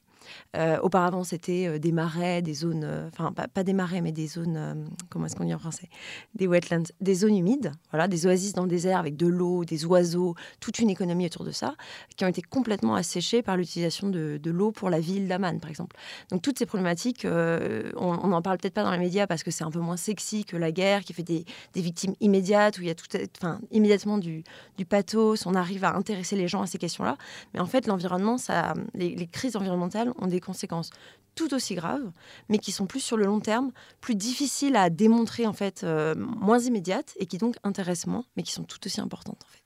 auparavant, 0.83 1.25
c'était 1.25 1.79
des 1.79 1.93
marais, 1.93 2.43
des 2.43 2.55
zones, 2.55 3.11
enfin 3.13 3.33
pas, 3.33 3.65
des 3.65 3.73
marais, 3.73 4.01
mais 4.01 4.13
des 4.13 4.27
zones, 4.27 4.89
comment 5.11 5.27
est-ce 5.27 5.37
qu'on 5.37 5.45
dit 5.45 5.55
en 5.55 5.59
français? 5.59 5.89
Des 6.35 6.47
wetlands, 6.47 6.85
des 7.01 7.15
zones 7.15 7.37
humides, 7.37 7.73
voilà, 7.91 8.09
des 8.09 8.27
oasis 8.27 8.53
dans 8.53 8.63
le 8.63 8.69
désert 8.69 8.99
avec 8.99 9.17
de 9.17 9.27
l'eau, 9.27 9.65
des 9.65 9.85
oiseaux, 9.85 10.35
toute 10.61 10.79
une 10.79 10.91
économie 10.91 11.27
autour 11.27 11.45
de 11.45 11.51
ça, 11.51 11.75
qui 12.17 12.25
ont 12.25 12.29
été 12.29 12.43
complètement 12.43 12.95
asséchées 12.95 13.43
par 13.43 13.57
l'utilisation 13.57 14.09
de, 14.09 14.41
l'eau 14.45 14.73
pour 14.73 14.91
la 14.91 15.01
ville 15.01 15.27
d'Aman, 15.29 15.61
par 15.61 15.71
exemple. 15.71 15.97
Donc 16.31 16.43
toutes 16.43 16.59
ces 16.59 16.67
problématiques, 16.67 17.27
on 17.27 18.29
n'en 18.29 18.43
parle 18.43 18.59
peut-être 18.59 18.75
pas 18.75 18.85
dans 18.85 18.93
les 18.93 18.99
médias 18.99 19.27
parce 19.27 19.43
que 19.43 19.51
c'est 19.51 19.65
un 19.65 19.71
peu 19.71 19.81
moins 19.81 19.97
sexy 19.97 20.45
que 20.45 20.57
la 20.57 20.73
guerre 20.73 21.03
qui 21.05 21.13
fait 21.13 21.23
des, 21.23 21.45
victimes 21.75 22.15
immédiates, 22.21 22.79
où 22.79 22.83
il 22.83 22.89
y 22.89 22.91
a 22.91 22.95
tout, 22.95 23.07
enfin, 23.39 23.61
immédiatement 23.71 24.19
du, 24.19 24.45
du 24.77 24.85
pathos, 24.85 25.47
on 25.47 25.55
arrive 25.55 25.85
à 25.85 25.95
intéresser 25.95 26.37
les 26.37 26.49
gens 26.49 26.63
à 26.63 26.67
ces 26.67 26.79
questions-là. 26.79 27.17
Mais 27.53 27.61
en 27.61 27.67
fait, 27.67 27.87
l'environnement, 27.87 28.39
ça, 28.39 28.75
les, 28.95 29.27
crises 29.27 29.57
environnementales 29.57 30.13
ont 30.19 30.27
des 30.27 30.41
conséquences 30.41 30.91
tout 31.35 31.53
aussi 31.55 31.75
graves, 31.75 32.11
mais 32.49 32.59
qui 32.59 32.73
sont 32.73 32.87
plus 32.87 33.01
sur 33.01 33.17
le 33.17 33.25
long 33.25 33.41
terme, 33.41 33.73
plus 34.01 34.15
difficiles 34.15 34.77
à 34.77 34.91
démontrer 34.91 35.47
en 35.47 35.53
fait, 35.53 35.83
euh, 35.85 36.15
moins 36.15 36.61
immédiates 36.61 37.15
et 37.19 37.27
qui 37.27 37.39
donc 37.39 37.57
intéressent 37.65 38.07
moins, 38.07 38.25
mais 38.37 38.43
qui 38.43 38.53
sont 38.53 38.65
tout 38.65 38.79
aussi 38.85 39.01
importantes 39.01 39.43
en 39.45 39.53
fait, 39.53 39.63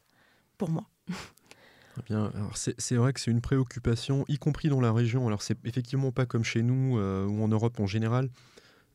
pour 0.57 0.71
moi. 0.71 0.85
Bien, 2.07 2.33
c'est 2.55 2.95
vrai 2.95 3.13
que 3.13 3.21
c'est 3.21 3.31
une 3.31 3.41
préoccupation, 3.41 4.25
y 4.29 4.39
compris 4.39 4.69
dans 4.69 4.81
la 4.81 4.93
région. 4.93 5.27
Alors 5.27 5.43
c'est 5.43 5.59
effectivement 5.65 6.13
pas 6.13 6.27
comme 6.27 6.45
chez 6.45 6.63
nous 6.63 6.99
euh, 6.99 7.27
ou 7.27 7.43
en 7.43 7.49
Europe 7.49 7.81
en 7.81 7.87
général, 7.87 8.31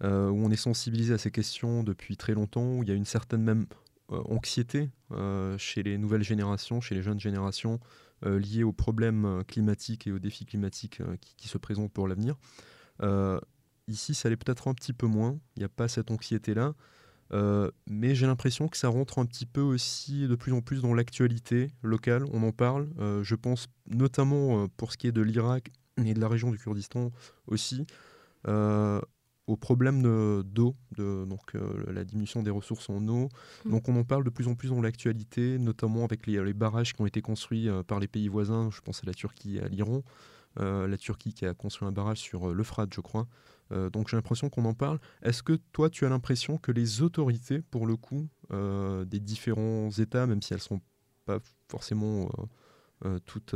euh, 0.03 0.29
où 0.29 0.45
on 0.45 0.50
est 0.51 0.55
sensibilisé 0.55 1.13
à 1.13 1.17
ces 1.17 1.31
questions 1.31 1.83
depuis 1.83 2.17
très 2.17 2.33
longtemps, 2.33 2.77
où 2.77 2.83
il 2.83 2.89
y 2.89 2.91
a 2.91 2.95
une 2.95 3.05
certaine 3.05 3.41
même 3.41 3.65
anxiété 4.25 4.89
euh, 5.12 5.58
chez 5.58 5.84
les 5.84 5.98
nouvelles 5.98 6.24
générations, 6.24 6.82
chez 6.82 6.96
les 6.96 7.01
jeunes 7.01 7.20
générations, 7.20 7.79
liées 8.25 8.63
aux 8.63 8.72
problèmes 8.72 9.43
climatiques 9.50 10.08
et 10.08 10.12
aux 10.13 10.20
défis 10.20 10.46
climatiques 10.46 11.01
qui, 11.20 11.50
se 11.50 11.58
présentent 11.58 11.91
pour 11.91 12.08
l'avenir. 12.08 12.38
ici, 13.89 14.13
ça 14.13 14.29
l'est 14.29 14.38
peut-être 14.38 14.70
un 14.70 14.74
petit 14.74 14.93
peu 14.93 15.08
moins, 15.08 15.38
il 15.58 15.60
n'y 15.60 15.65
a 15.65 15.70
pas 15.70 15.89
cette 15.89 16.10
anxiété-là. 16.10 16.74
mais 17.86 18.15
j'ai 18.15 18.25
l'impression 18.25 18.70
que 18.70 18.77
ça 18.77 18.88
rentre 18.88 19.20
un 19.20 19.25
petit 19.25 19.46
peu 19.46 19.60
aussi 19.60 20.25
de 20.25 20.36
plus 20.36 20.53
en 20.53 20.62
plus 20.62 20.82
dans 20.82 20.93
l'actualité 20.93 21.67
locale. 21.82 22.24
On 22.32 22.43
en 22.43 22.53
parle. 22.53 22.88
je 23.24 23.36
pense 23.36 23.67
notamment 23.88 24.70
pour 24.70 24.93
ce 24.93 24.98
qui 24.98 25.08
est 25.08 25.12
de 25.12 25.22
l'Irak 25.22 25.74
et 25.98 26.13
de 26.13 26.22
la 26.22 26.29
région 26.29 26.50
du 26.50 26.58
Kurdistan 26.58 27.12
aussi 27.48 27.86
au 29.48 29.58
problème 29.58 30.02
d'eau, 30.44 30.76
de, 30.98 31.26
donc 31.26 31.56
euh, 31.56 31.84
la 31.92 32.04
diminution 32.04 32.44
des 32.44 32.52
ressources 32.52 32.90
en 32.90 33.06
eau. 33.08 33.30
Mmh. 33.66 33.72
Donc 33.72 33.90
on 33.90 33.96
en 33.98 34.04
parle 34.04 34.24
de 34.24 34.30
plus 34.30 34.48
en 34.48 34.56
plus 34.56 34.70
dans 34.70 34.82
l'actualité, 34.82 35.58
notamment 35.60 36.06
avec 36.06 36.28
les, 36.28 36.54
barrages 36.54 36.94
qui 36.94 37.02
ont 37.02 37.06
été 37.06 37.22
construits 37.22 37.68
euh, 37.68 37.84
par 37.84 38.00
les 38.00 38.08
pays 38.08 38.30
voisins, 38.30 38.70
je 38.72 38.80
pense 38.82 39.04
à 39.04 39.08
la 39.08 39.14
Turquie 39.14 39.58
et 39.58 39.62
à 39.62 39.68
l'Iran. 39.68 40.04
Euh, 40.60 40.88
la 40.88 40.98
Turquie 40.98 41.34
qui 41.34 41.46
a 41.46 41.54
construit 41.54 41.88
un 41.88 41.92
barrage 41.92 42.20
sur 42.20 42.54
l'Euphrate, 42.54 42.94
je 42.94 43.02
crois. 43.02 43.28
donc 43.92 44.08
j'ai 44.08 44.16
l'impression 44.16 44.50
qu'on 44.50 44.66
en 44.66 44.76
parle. 44.76 45.00
Est-ce 45.24 45.42
que 45.42 45.54
toi, 45.72 45.90
tu 45.90 46.06
as 46.06 46.10
l'impression 46.10 46.58
que 46.58 46.72
les 46.72 47.02
autorités, 47.02 47.62
pour 47.62 47.88
le 47.88 47.98
coup, 47.98 48.30
des 48.52 49.20
différents 49.20 49.90
États, 49.90 50.28
même 50.28 50.44
si 50.44 50.54
elles 50.54 50.60
ne 50.60 50.78
sont 50.78 50.82
pas 51.26 51.40
forcément 51.70 52.30
toutes 53.26 53.56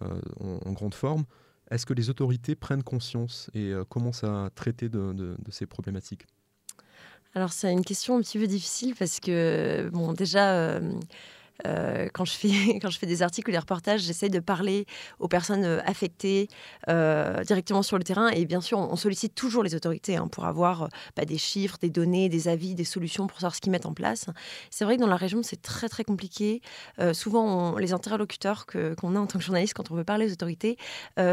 en, 0.00 0.72
grande 0.72 0.94
forme, 0.94 1.24
est-ce 1.70 1.86
que 1.86 1.94
les 1.94 2.10
autorités 2.10 2.54
prennent 2.54 2.82
conscience 2.82 3.50
et 3.54 3.72
euh, 3.72 3.84
commencent 3.84 4.24
à 4.24 4.50
traiter 4.54 4.88
de, 4.88 5.36
ces 5.50 5.66
problématiques? 5.66 6.26
Alors 7.34 7.52
c'est 7.52 7.72
une 7.72 7.84
question 7.84 8.16
un 8.16 8.20
petit 8.20 8.38
peu 8.38 8.46
difficile 8.46 8.94
parce 8.98 9.20
que, 9.20 9.90
bon, 9.92 10.12
déjà, 10.12 10.54
euh, 10.54 10.92
euh, 11.66 12.08
quand, 12.12 12.24
je 12.24 12.32
fais, 12.32 12.48
quand 12.82 12.90
je 12.90 12.98
fais 12.98 13.06
des 13.06 13.22
articles 13.22 13.50
ou 13.50 13.52
des 13.52 13.58
reportages, 13.58 14.02
j'essaie 14.02 14.28
de 14.28 14.40
parler 14.40 14.86
aux 15.18 15.28
personnes 15.28 15.64
euh, 15.64 15.80
affectées 15.84 16.48
euh, 16.88 17.42
directement 17.44 17.82
sur 17.82 17.98
le 17.98 18.04
terrain. 18.04 18.28
Et 18.28 18.44
bien 18.44 18.60
sûr, 18.60 18.78
on, 18.78 18.96
sollicite 18.96 19.34
toujours 19.34 19.62
les 19.62 19.74
autorités 19.74 20.16
hein, 20.16 20.28
pour 20.28 20.46
avoir 20.46 20.88
bah, 21.16 21.24
des 21.24 21.38
chiffres, 21.38 21.76
des 21.80 21.90
données, 21.90 22.28
des 22.28 22.48
avis, 22.48 22.74
des 22.74 22.84
solutions 22.84 23.26
pour 23.26 23.38
savoir 23.38 23.54
ce 23.54 23.60
qu'ils 23.60 23.72
mettent 23.72 23.86
en 23.86 23.94
place. 23.94 24.26
C'est 24.70 24.84
vrai 24.84 24.96
que 24.96 25.00
dans 25.00 25.06
la 25.06 25.16
région, 25.16 25.42
c'est 25.42 25.60
très 25.60 25.88
très 25.88 26.02
compliqué. 26.02 26.60
souvent, 27.12 27.76
les 27.76 27.92
interlocuteurs 27.92 28.66
qu'on 28.66 29.14
a 29.16 29.18
en 29.18 29.26
tant 29.26 29.38
que 29.38 29.44
journaliste 29.44 29.74
quand 29.74 29.90
on 29.90 29.94
veut 29.94 30.04
parler 30.04 30.26
aux 30.26 30.32
autorités, 30.32 30.76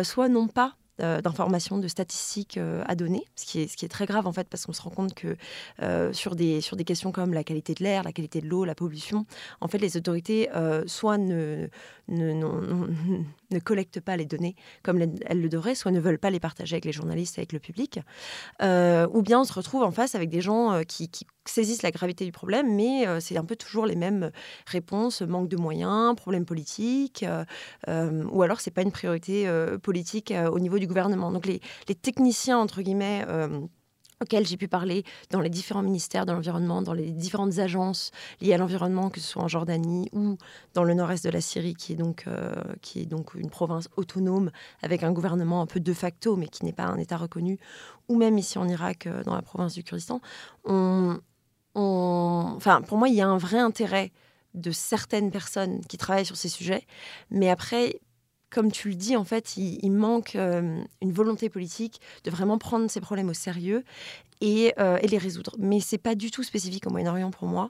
soit 0.03 0.27
n'ont 0.27 0.47
pas 0.47 0.75
d'informations, 0.99 1.79
de 1.79 1.87
statistiques 1.87 2.57
euh, 2.57 2.83
à 2.85 2.93
donner, 2.95 3.25
ce 3.35 3.45
qui, 3.45 3.61
est, 3.61 3.67
ce 3.67 3.75
qui 3.75 3.83
est 3.83 3.89
très 3.89 4.05
grave 4.05 4.27
en 4.27 4.31
fait 4.31 4.47
parce 4.47 4.65
qu'on 4.65 4.73
se 4.73 4.81
rend 4.81 4.91
compte 4.91 5.15
que 5.15 5.35
euh, 5.81 6.13
sur, 6.13 6.35
des, 6.35 6.61
sur 6.61 6.77
des 6.77 6.83
questions 6.83 7.11
comme 7.11 7.33
la 7.33 7.43
qualité 7.43 7.73
de 7.73 7.83
l'air, 7.83 8.03
la 8.03 8.11
qualité 8.11 8.41
de 8.41 8.47
l'eau, 8.47 8.63
la 8.63 8.75
pollution, 8.75 9.25
en 9.59 9.67
fait 9.67 9.79
les 9.79 9.97
autorités 9.97 10.49
soit 10.85 11.17
ne, 11.17 11.67
ne, 12.09 12.33
ne, 13.51 13.59
collectent 13.59 14.01
pas 14.01 14.17
les 14.17 14.25
données 14.25 14.55
comme 14.83 15.01
elles 15.01 15.41
le 15.41 15.49
devraient, 15.49 15.75
soit 15.75 15.91
ne 15.91 15.99
veulent 15.99 16.19
pas 16.19 16.29
les 16.29 16.39
partager 16.39 16.75
avec 16.75 16.85
les 16.85 16.91
journalistes, 16.91 17.39
avec 17.39 17.53
le 17.53 17.59
public, 17.59 17.99
ou 18.61 19.21
bien 19.21 19.39
on 19.39 19.45
se 19.45 19.53
retrouve 19.53 19.83
en 19.83 19.91
face 19.91 20.13
avec 20.13 20.29
des 20.29 20.41
gens 20.41 20.83
qui 20.87 21.09
saisissent 21.45 21.81
la 21.83 21.91
gravité 21.91 22.25
du 22.25 22.31
problème, 22.31 22.75
mais 22.75 23.05
c'est 23.19 23.37
un 23.37 23.45
peu 23.45 23.55
toujours 23.55 23.85
les 23.85 23.95
mêmes 23.95 24.31
réponses 24.65 25.21
manque 25.21 25.49
de 25.49 25.57
moyens, 25.57 26.15
problème 26.15 26.45
politique, 26.45 27.25
ou 27.87 28.41
alors 28.41 28.61
c'est 28.61 28.71
pas 28.71 28.81
une 28.81 28.91
priorité 28.91 29.47
politique 29.81 30.33
au 30.51 30.59
niveau 30.59 30.79
du 30.79 30.87
gouvernement. 30.87 31.31
Donc 31.31 31.45
les, 31.45 31.59
techniciens, 31.95 32.57
entre 32.57 32.81
guillemets, 32.81 33.25
euh, 33.27 33.61
auxquels 34.21 34.45
j'ai 34.45 34.57
pu 34.57 34.67
parler 34.67 35.03
dans 35.31 35.41
les 35.41 35.49
différents 35.49 35.81
ministères 35.81 36.25
de 36.25 36.31
l'environnement, 36.31 36.81
dans 36.81 36.93
les 36.93 37.11
différentes 37.11 37.59
agences 37.59 38.11
liées 38.41 38.53
à 38.53 38.57
l'environnement, 38.57 39.09
que 39.09 39.19
ce 39.19 39.27
soit 39.27 39.43
en 39.43 39.47
Jordanie 39.47 40.09
ou 40.13 40.37
dans 40.73 40.83
le 40.83 40.93
nord-est 40.93 41.23
de 41.25 41.29
la 41.29 41.41
Syrie, 41.41 41.73
qui 41.73 41.93
est, 41.93 41.95
donc, 41.95 42.25
euh, 42.27 42.53
qui 42.81 43.01
est 43.01 43.05
donc 43.05 43.33
une 43.35 43.49
province 43.49 43.89
autonome 43.97 44.51
avec 44.81 45.03
un 45.03 45.11
gouvernement 45.11 45.61
un 45.61 45.65
peu 45.65 45.79
de 45.79 45.93
facto, 45.93 46.35
mais 46.35 46.47
qui 46.47 46.63
n'est 46.65 46.73
pas 46.73 46.85
un 46.85 46.97
État 46.97 47.17
reconnu, 47.17 47.59
ou 48.07 48.15
même 48.15 48.37
ici 48.37 48.57
en 48.57 48.67
Irak, 48.67 49.07
euh, 49.07 49.23
dans 49.23 49.35
la 49.35 49.41
province 49.41 49.73
du 49.73 49.83
Kurdistan. 49.83 50.21
On, 50.63 51.19
Enfin, 51.75 52.81
pour 52.81 52.97
moi, 52.97 53.09
il 53.09 53.15
y 53.15 53.21
a 53.21 53.27
un 53.27 53.37
vrai 53.37 53.59
intérêt 53.59 54.11
de 54.53 54.71
certaines 54.71 55.31
personnes 55.31 55.81
qui 55.85 55.97
travaillent 55.97 56.25
sur 56.25 56.37
ces 56.37 56.49
sujets, 56.49 56.85
mais 57.31 57.49
après, 57.49 57.99
comme 58.51 58.71
tu 58.71 58.89
le 58.89 58.95
dis, 58.95 59.17
en 59.17 59.23
fait, 59.23 59.57
il, 59.57 59.91
manque 59.91 60.35
euh, 60.35 60.83
une 61.01 61.11
volonté 61.11 61.49
politique 61.49 61.99
de 62.23 62.29
vraiment 62.29 62.59
prendre 62.59 62.89
ces 62.89 63.01
problèmes 63.01 63.29
au 63.29 63.33
sérieux 63.33 63.83
euh, 64.43 64.97
et, 65.01 65.07
les 65.07 65.17
résoudre. 65.17 65.55
Mais 65.57 65.79
c'est 65.79 65.97
pas 65.97 66.15
du 66.15 66.31
tout 66.31 66.43
spécifique 66.43 66.85
au 66.87 66.89
Moyen-Orient 66.89 67.31
pour 67.31 67.47
moi. 67.47 67.69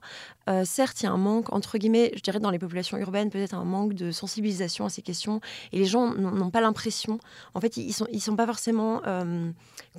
Euh, 0.49 0.63
certes, 0.65 1.01
il 1.01 1.05
y 1.05 1.07
a 1.07 1.11
un 1.11 1.17
manque, 1.17 1.53
entre 1.53 1.77
guillemets, 1.77 2.11
je 2.15 2.21
dirais 2.21 2.39
dans 2.39 2.49
les 2.49 2.59
populations 2.59 2.97
urbaines, 2.97 3.29
peut-être 3.29 3.53
un 3.53 3.63
manque 3.63 3.93
de 3.93 4.11
sensibilisation 4.11 4.85
à 4.85 4.89
ces 4.89 5.01
questions. 5.01 5.39
Et 5.71 5.79
les 5.79 5.85
gens 5.85 6.13
n'ont 6.13 6.49
pas 6.49 6.61
l'impression, 6.61 7.19
en 7.53 7.59
fait, 7.59 7.77
ils 7.77 7.93
sont, 7.93 8.07
sont 8.19 8.35
pas 8.35 8.45
forcément 8.45 9.01
euh, 9.05 9.51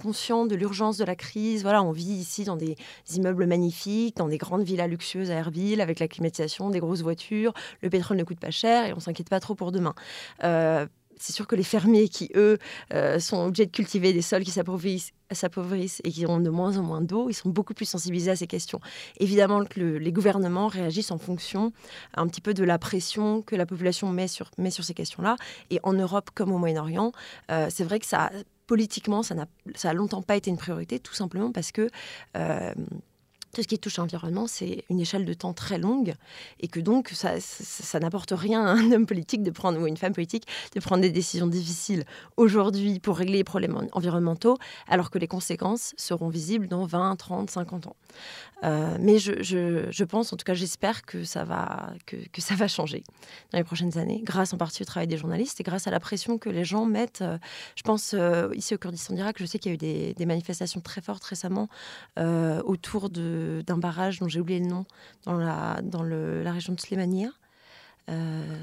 conscients 0.02 0.46
de 0.46 0.54
l'urgence 0.54 0.96
de 0.96 1.04
la 1.04 1.16
crise. 1.16 1.62
Voilà, 1.62 1.82
on 1.82 1.92
vit 1.92 2.04
ici 2.04 2.44
dans 2.44 2.56
des 2.56 2.76
immeubles 3.14 3.46
magnifiques, 3.46 4.16
dans 4.16 4.28
des 4.28 4.38
grandes 4.38 4.64
villas 4.64 4.88
luxueuses 4.88 5.30
à 5.30 5.34
Erbil, 5.34 5.80
avec 5.80 6.00
la 6.00 6.08
climatisation, 6.08 6.70
des 6.70 6.80
grosses 6.80 7.02
voitures, 7.02 7.54
le 7.82 7.90
pétrole 7.90 8.16
ne 8.16 8.24
coûte 8.24 8.40
pas 8.40 8.50
cher 8.50 8.86
et 8.86 8.92
on 8.92 9.00
s'inquiète 9.00 9.28
pas 9.28 9.40
trop 9.40 9.54
pour 9.54 9.72
demain 9.72 9.94
c'est 11.18 11.32
sûr 11.32 11.46
que 11.46 11.56
les 11.56 11.62
fermiers 11.62 12.08
qui, 12.08 12.30
eux, 12.34 12.58
euh, 12.92 13.18
sont 13.18 13.46
obligés 13.46 13.66
de 13.66 13.70
cultiver 13.70 14.12
des 14.12 14.22
sols 14.22 14.44
qui 14.44 14.50
s'appauvrissent 14.50 15.12
et 16.04 16.10
qui 16.10 16.26
ont 16.26 16.40
de 16.40 16.50
moins 16.50 16.76
en 16.76 16.82
moins 16.82 17.00
d'eau, 17.00 17.28
ils 17.28 17.34
sont 17.34 17.48
beaucoup 17.48 17.74
plus 17.74 17.86
sensibilisés 17.86 18.30
à 18.30 18.36
ces 18.36 18.46
questions. 18.46 18.80
Évidemment 19.18 19.62
les 19.76 20.12
gouvernements 20.12 20.68
réagissent 20.68 21.10
en 21.10 21.18
fonction 21.18 21.72
un 22.14 22.26
petit 22.26 22.40
peu 22.40 22.54
de 22.54 22.64
la 22.64 22.78
pression 22.78 23.42
que 23.42 23.56
la 23.56 23.66
population 23.66 24.08
met 24.10 24.28
sur, 24.28 24.50
met 24.58 24.70
sur 24.70 24.84
ces 24.84 24.94
questions-là. 24.94 25.36
Et 25.70 25.80
en 25.82 25.92
Europe 25.92 26.30
comme 26.34 26.52
au 26.52 26.58
Moyen-Orient, 26.58 27.12
euh, 27.50 27.68
c'est 27.70 27.84
vrai 27.84 27.98
que 27.98 28.06
ça, 28.06 28.30
politiquement, 28.66 29.22
ça 29.22 29.34
n'a 29.34 29.46
a 29.82 29.92
longtemps 29.92 30.22
pas 30.22 30.36
été 30.36 30.50
une 30.50 30.58
priorité, 30.58 30.98
tout 30.98 31.14
simplement 31.14 31.52
parce 31.52 31.72
que... 31.72 31.88
Euh, 32.36 32.72
tout 33.54 33.62
ce 33.62 33.68
qui 33.68 33.78
touche 33.78 33.98
à 33.98 34.02
l'environnement, 34.02 34.46
c'est 34.46 34.84
une 34.90 35.00
échelle 35.00 35.24
de 35.24 35.32
temps 35.32 35.54
très 35.54 35.78
longue 35.78 36.14
et 36.60 36.68
que 36.68 36.80
donc 36.80 37.10
ça, 37.14 38.00
n'apporte 38.00 38.32
rien 38.36 38.64
à 38.64 38.70
un 38.72 38.92
homme 38.92 39.06
politique 39.06 39.42
de 39.42 39.50
prendre 39.50 39.80
ou 39.80 39.86
une 39.86 39.96
femme 39.96 40.12
politique 40.12 40.46
de 40.74 40.80
prendre 40.80 41.02
des 41.02 41.10
décisions 41.10 41.46
difficiles 41.46 42.04
aujourd'hui 42.36 43.00
pour 43.00 43.16
régler 43.16 43.38
les 43.38 43.44
problèmes 43.44 43.88
environnementaux, 43.92 44.58
alors 44.88 45.10
que 45.10 45.18
les 45.18 45.28
conséquences 45.28 45.94
seront 45.96 46.28
visibles 46.28 46.68
dans 46.68 46.84
20, 46.84 47.16
30, 47.16 47.50
50 47.50 47.86
ans. 47.86 47.96
Euh, 48.64 48.96
mais 49.00 49.18
je, 49.18 50.04
pense, 50.04 50.32
en 50.32 50.36
tout 50.36 50.44
cas 50.44 50.54
j'espère 50.54 51.04
que, 51.04 51.24
ça 51.24 51.44
va, 51.44 51.92
que, 52.06 52.16
ça 52.38 52.54
va 52.54 52.68
changer 52.68 53.02
dans 53.52 53.58
les 53.58 53.64
prochaines 53.64 53.98
années, 53.98 54.22
grâce 54.24 54.54
en 54.54 54.56
partie 54.56 54.82
au 54.82 54.86
travail 54.86 55.06
des 55.06 55.16
journalistes 55.16 55.60
et 55.60 55.64
grâce 55.64 55.86
à 55.86 55.90
la 55.90 56.00
pression 56.00 56.38
que 56.38 56.48
les 56.48 56.64
gens 56.64 56.86
mettent. 56.86 57.22
Euh, 57.22 57.38
je 57.76 57.82
pense 57.82 58.14
euh, 58.14 58.48
ici 58.54 58.74
au 58.74 58.78
Kurdistan 58.78 59.14
d'Irak, 59.14 59.36
je 59.38 59.44
sais 59.44 59.58
qu'il 59.58 59.70
y 59.70 59.72
a 59.72 59.74
eu 59.74 60.14
des, 60.14 60.24
manifestations 60.24 60.80
très 60.80 61.02
fortes 61.02 61.24
récemment 61.24 61.68
autour 62.16 63.10
d'un 63.66 63.78
barrage 63.78 64.18
dont 64.18 64.28
j'ai 64.28 64.40
oublié 64.40 64.60
le 64.60 64.66
nom, 64.66 64.84
dans 65.24 65.34
la, 65.34 65.80
dans 65.82 66.02
le, 66.02 66.42
la 66.42 66.52
région 66.52 66.74
de 66.74 66.80
Slemania. 66.80 67.30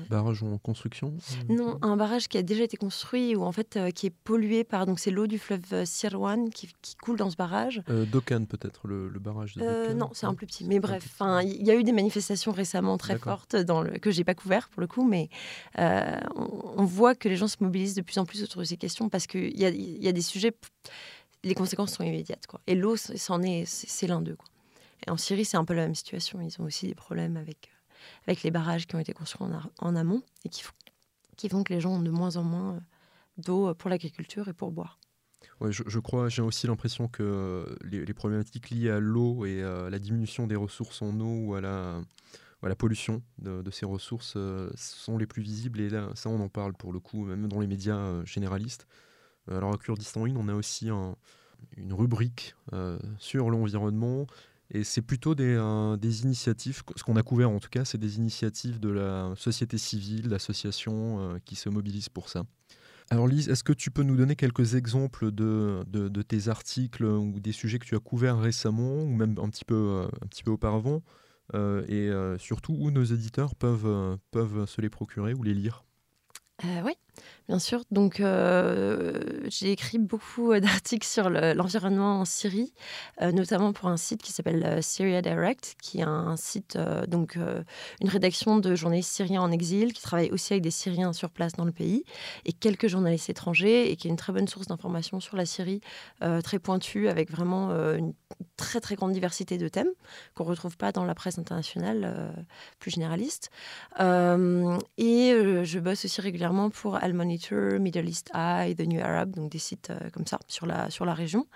barrage 0.09 0.43
en 0.43 0.57
construction 0.57 1.13
Non, 1.49 1.79
un 1.81 1.97
barrage 1.97 2.27
qui 2.27 2.37
a 2.37 2.43
déjà 2.43 2.63
été 2.63 2.77
construit 2.77 3.35
ou 3.35 3.43
en 3.43 3.51
fait 3.51 3.79
qui 3.95 4.07
est 4.07 4.15
pollué 4.23 4.63
par 4.63 4.85
donc 4.85 4.99
c'est 4.99 5.11
l'eau 5.11 5.25
du 5.25 5.39
fleuve 5.39 5.85
Sirwan 5.85 6.49
qui, 6.49 6.69
coule 7.01 7.17
dans 7.17 7.29
ce 7.29 7.35
barrage. 7.35 7.81
Dokan 7.87 8.45
peut-être 8.45 8.87
le, 8.87 9.09
barrage 9.19 9.55
de 9.55 9.93
Non, 9.93 10.09
c'est 10.13 10.25
un 10.25 10.33
plus 10.33 10.45
petit. 10.45 10.65
Mais 10.65 10.79
bref, 10.79 11.03
enfin 11.13 11.41
il 11.41 11.65
y 11.65 11.71
a 11.71 11.75
eu 11.75 11.83
des 11.83 11.93
manifestations 11.93 12.51
récemment 12.51 12.97
très 12.97 13.17
fortes 13.17 13.55
dans 13.55 13.81
le, 13.81 13.97
que 13.97 14.11
j'ai 14.11 14.23
pas 14.23 14.35
couvert 14.35 14.69
pour 14.69 14.81
le 14.81 14.87
coup, 14.87 15.07
mais 15.07 15.29
on, 15.77 16.85
voit 16.85 17.15
que 17.15 17.29
les 17.29 17.35
gens 17.35 17.47
se 17.47 17.57
mobilisent 17.61 17.95
de 17.95 18.01
plus 18.01 18.17
en 18.17 18.25
plus 18.25 18.43
autour 18.43 18.61
de 18.61 18.65
ces 18.65 18.77
questions 18.77 19.09
parce 19.09 19.27
qu'il 19.27 19.57
y 19.57 19.65
a, 19.65 19.69
y 19.69 20.07
a 20.07 20.11
des 20.11 20.21
sujets 20.21 20.53
les 21.43 21.55
conséquences 21.55 21.93
sont 21.93 22.03
immédiates. 22.03 22.47
Quoi. 22.47 22.61
Et 22.67 22.75
l'eau, 22.75 22.95
c'en 22.97 23.41
est, 23.41 23.65
c'est 23.65 24.07
l'un 24.07 24.21
d'eux. 24.21 24.37
En 25.07 25.17
Syrie, 25.17 25.45
c'est 25.45 25.57
un 25.57 25.65
peu 25.65 25.73
la 25.73 25.83
même 25.83 25.95
situation. 25.95 26.41
Ils 26.41 26.61
ont 26.61 26.65
aussi 26.65 26.87
des 26.87 26.95
problèmes 26.95 27.37
avec, 27.37 27.69
euh, 27.71 28.05
avec 28.27 28.43
les 28.43 28.51
barrages 28.51 28.87
qui 28.87 28.95
ont 28.95 28.99
été 28.99 29.13
construits 29.13 29.47
en, 29.79 29.95
amont 29.95 30.23
et 30.45 30.49
qui 30.49 30.61
font, 30.61 30.73
qui 31.37 31.49
font 31.49 31.63
que 31.63 31.73
les 31.73 31.81
gens 31.81 31.93
ont 31.93 32.01
de 32.01 32.11
moins 32.11 32.37
en 32.37 32.43
moins 32.43 32.75
euh, 32.75 32.79
d'eau 33.37 33.73
pour 33.73 33.89
l'agriculture 33.89 34.47
et 34.47 34.53
pour 34.53 34.71
boire. 34.71 34.99
Je, 35.69 35.99
crois, 35.99 36.27
j'ai 36.27 36.41
aussi 36.41 36.65
l'impression 36.65 37.07
que 37.07 37.21
euh, 37.21 37.75
les, 37.83 38.13
problématiques 38.13 38.71
liées 38.71 38.89
à 38.89 38.99
l'eau 38.99 39.45
et 39.45 39.63
à 39.63 39.91
la 39.91 39.99
diminution 39.99 40.47
des 40.47 40.55
ressources 40.55 41.03
en 41.03 41.19
eau 41.19 41.45
ou 41.45 41.53
à 41.53 41.61
la, 41.61 42.01
à 42.63 42.69
la 42.69 42.75
pollution 42.75 43.21
de, 43.37 43.69
ces 43.69 43.85
ressources 43.85 44.37
sont 44.75 45.17
les 45.19 45.27
plus 45.27 45.43
visibles. 45.43 45.79
Et 45.79 45.89
là, 45.89 46.09
ça, 46.15 46.29
on 46.29 46.39
en 46.39 46.49
parle 46.49 46.73
pour 46.73 46.91
le 46.93 46.99
coup, 46.99 47.25
même 47.25 47.47
dans 47.47 47.59
les 47.59 47.67
médias 47.67 48.23
généralistes. 48.25 48.87
Alors 49.49 49.73
à 49.73 49.77
Kurdistan 49.77 50.25
on 50.35 50.47
a 50.47 50.53
aussi 50.53 50.89
une 51.77 51.93
rubrique 51.93 52.55
euh, 52.73 52.99
sur 53.17 53.49
l'environnement. 53.49 54.27
Et 54.73 54.85
c'est 54.85 55.01
plutôt 55.01 55.35
des, 55.35 55.59
des, 55.99 56.23
initiatives, 56.23 56.81
ce 56.95 57.03
qu'on 57.03 57.17
a 57.17 57.23
couvert 57.23 57.49
en 57.49 57.59
tout 57.59 57.69
cas, 57.69 57.83
c'est 57.83 57.97
des 57.97 58.17
initiatives 58.17 58.79
de 58.79 58.89
la 58.89 59.33
société 59.35 59.77
civile, 59.77 60.29
d'associations 60.29 61.19
euh, 61.19 61.39
qui 61.43 61.55
se 61.55 61.67
mobilisent 61.67 62.07
pour 62.07 62.29
ça. 62.29 62.45
Alors 63.09 63.27
Lise, 63.27 63.49
est-ce 63.49 63.65
que 63.65 63.73
tu 63.73 63.91
peux 63.91 64.03
nous 64.03 64.15
donner 64.15 64.37
quelques 64.37 64.75
exemples 64.75 65.31
de, 65.31 65.83
de, 65.87 66.21
tes 66.21 66.47
articles 66.47 67.03
ou 67.03 67.41
des 67.41 67.51
sujets 67.51 67.79
que 67.79 67.85
tu 67.85 67.95
as 67.95 67.99
couverts 67.99 68.39
récemment 68.39 69.03
ou 69.03 69.13
même 69.13 69.35
un 69.39 69.49
petit 69.49 69.65
peu, 69.65 69.75
euh, 69.75 70.07
un 70.21 70.27
petit 70.27 70.43
peu 70.43 70.51
auparavant 70.51 71.03
et 71.53 72.09
surtout 72.39 72.73
où 72.79 72.91
nos 72.91 73.03
éditeurs 73.03 73.55
peuvent, 73.55 74.17
peuvent 74.31 74.65
se 74.65 74.79
les 74.79 74.89
procurer 74.89 75.33
ou 75.33 75.43
les 75.43 75.53
lire? 75.53 75.83
Oui, 76.63 76.93
Bien 77.51 77.59
sûr. 77.59 77.83
Donc, 77.91 78.21
euh, 78.21 79.19
j'ai 79.47 79.71
écrit 79.71 79.97
beaucoup 79.97 80.53
euh, 80.53 80.59
d'articles 80.61 81.05
sur 81.05 81.29
l'environnement 81.29 82.21
en 82.21 82.23
Syrie, 82.23 82.73
euh, 83.21 83.33
notamment 83.33 83.73
pour 83.73 83.89
un 83.89 83.97
site 83.97 84.21
qui 84.21 84.31
s'appelle 84.31 84.81
Syria 84.81 85.21
Direct, 85.21 85.75
qui 85.81 85.99
est 85.99 86.03
un 86.03 86.37
site, 86.37 86.77
donc 87.09 87.37
une 87.99 88.09
rédaction 88.09 88.57
de 88.57 88.75
journalistes 88.75 89.11
syriens 89.11 89.41
en 89.41 89.51
exil, 89.51 89.91
qui 89.91 90.01
travaille 90.01 90.31
aussi 90.31 90.53
avec 90.53 90.63
des 90.63 90.71
Syriens 90.71 91.11
sur 91.11 91.29
place 91.29 91.51
dans 91.53 91.65
le 91.65 91.73
pays, 91.73 92.05
et 92.45 92.53
quelques 92.53 92.87
journalistes 92.87 93.29
étrangers, 93.29 93.91
et 93.91 93.97
qui 93.97 94.07
est 94.07 94.11
une 94.11 94.17
très 94.17 94.31
bonne 94.31 94.47
source 94.47 94.67
d'informations 94.67 95.19
sur 95.19 95.35
la 95.35 95.45
Syrie, 95.45 95.81
très 96.43 96.59
pointue, 96.59 97.09
avec 97.09 97.31
vraiment 97.31 97.71
une 97.71 98.13
très 98.55 98.79
très 98.79 98.95
grande 98.95 99.11
diversité 99.11 99.57
de 99.57 99.67
thèmes 99.67 99.91
qu'on 100.35 100.43
ne 100.45 100.49
retrouve 100.49 100.77
pas 100.77 100.91
dans 100.91 101.03
la 101.03 101.15
presse 101.15 101.37
internationale 101.37 102.33
plus 102.79 102.91
généraliste. 102.91 103.49
et 103.99 105.33
je 105.63 105.79
bosse 105.79 106.05
aussi 106.05 106.21
régulièrement 106.21 106.69
pour 106.69 107.00
Al 107.01 107.13
Monitor, 107.13 107.79
Middle 107.79 108.07
East 108.07 108.29
Eye, 108.33 108.75
The 108.75 108.87
New 108.87 109.01
Arab, 109.01 109.35
donc 109.35 109.51
des 109.51 109.59
sites 109.59 109.89
euh, 109.89 110.09
comme 110.11 110.27
ça 110.27 110.39
sur 110.47 110.65
la, 110.65 110.89
sur 110.89 111.03
la 111.05 111.13
région. 111.13 111.47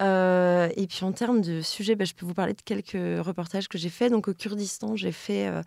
Euh, 0.00 0.68
et 0.76 0.86
puis 0.86 1.04
en 1.04 1.12
termes 1.12 1.40
de 1.40 1.60
sujets, 1.60 1.94
bah, 1.94 2.04
je 2.04 2.14
peux 2.14 2.26
vous 2.26 2.34
parler 2.34 2.54
de 2.54 2.62
quelques 2.62 3.24
reportages 3.24 3.68
que 3.68 3.78
j'ai 3.78 3.88
faits. 3.88 4.10
Donc 4.10 4.28
au 4.28 4.34
Kurdistan, 4.34 4.96
j'ai 4.96 5.12
fait 5.12 5.46
euh, 5.46 5.62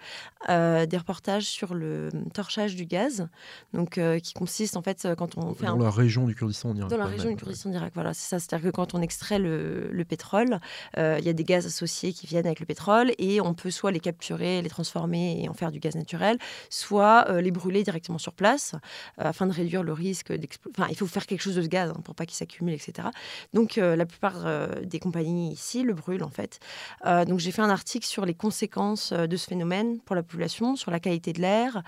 euh, 0.50 0.86
des 0.86 0.98
reportages 0.98 1.46
sur 1.46 1.74
le 1.74 2.10
torchage 2.34 2.76
du 2.76 2.86
gaz, 2.86 3.28
donc 3.74 4.00
qui 4.22 4.34
consiste 4.34 4.78
en 4.78 4.82
fait 4.82 5.08
quand 5.18 5.38
on 5.38 5.54
fait 5.54 5.66
dans 5.66 5.78
la 5.78 5.90
région 5.90 6.26
du 6.26 6.36
Kurdistan 6.36 6.74
direct. 6.74 6.92
Dans 6.92 6.98
la 6.98 7.06
région 7.06 7.30
du 7.30 7.36
Kurdistan 7.36 7.70
direct, 7.70 7.94
voilà, 7.94 8.14
c'est 8.14 8.28
ça. 8.28 8.40
C'est-à-dire 8.40 8.72
que 8.72 8.76
quand 8.76 8.94
on 8.94 9.02
extrait 9.02 9.40
le, 9.40 9.90
le 9.92 10.06
pétrole, 10.06 10.60
il 10.98 11.24
y 11.24 11.30
a 11.30 11.34
des 11.34 11.44
gaz 11.44 11.66
associés 11.66 12.14
qui 12.14 12.28
viennent 12.28 12.46
avec 12.46 12.60
le 12.60 12.66
pétrole 12.66 13.12
et 13.18 13.42
on 13.42 13.54
peut 13.54 13.72
soit 13.72 13.92
les 13.92 14.00
capturer, 14.00 14.62
les 14.62 14.70
transformer 14.70 15.44
et 15.44 15.50
en 15.50 15.54
faire 15.54 15.72
du 15.72 15.80
gaz 15.80 15.96
naturel, 15.96 16.38
soit 16.70 17.42
les 17.42 17.52
brûler 17.52 17.84
directement 17.84 18.18
sur 18.18 18.34
place 18.34 18.76
afin 19.18 19.48
de 19.48 19.54
réduire 19.54 19.84
le 19.84 19.94
risque 19.94 20.32
d'explosion. 20.34 20.74
Enfin, 20.78 20.88
il 20.90 20.98
faut 20.98 21.08
faire 21.08 21.26
quelque 21.26 21.42
chose 21.42 21.56
de 21.56 21.62
ce 21.62 21.68
gaz 21.68 21.92
hein, 21.92 22.02
pour 22.04 22.16
pas 22.16 22.26
qu'il 22.26 22.36
s'accumule, 22.36 22.74
etc. 22.74 23.08
Donc 23.54 23.76
la 23.76 24.06
plupart 24.06 24.25
euh, 24.36 24.68
des 24.84 25.00
compagnies 25.00 25.52
ici 25.52 25.84
le 25.84 25.94
brûlent 25.94 26.24
en 26.24 26.30
fait. 26.30 26.60
Euh, 27.06 27.26
donc 27.26 27.40
j'ai 27.40 27.52
fait 27.52 27.62
un 27.62 27.70
article 27.70 28.06
sur 28.06 28.26
les 28.26 28.34
conséquences 28.34 29.12
euh, 29.12 29.28
de 29.28 29.38
ce 29.38 29.48
phénomène 29.48 30.00
pour 30.02 30.16
la 30.16 30.24
population, 30.24 30.76
sur 30.76 30.92
la 30.92 31.00
qualité 31.00 31.34
de 31.34 31.42
l'air, 31.42 31.84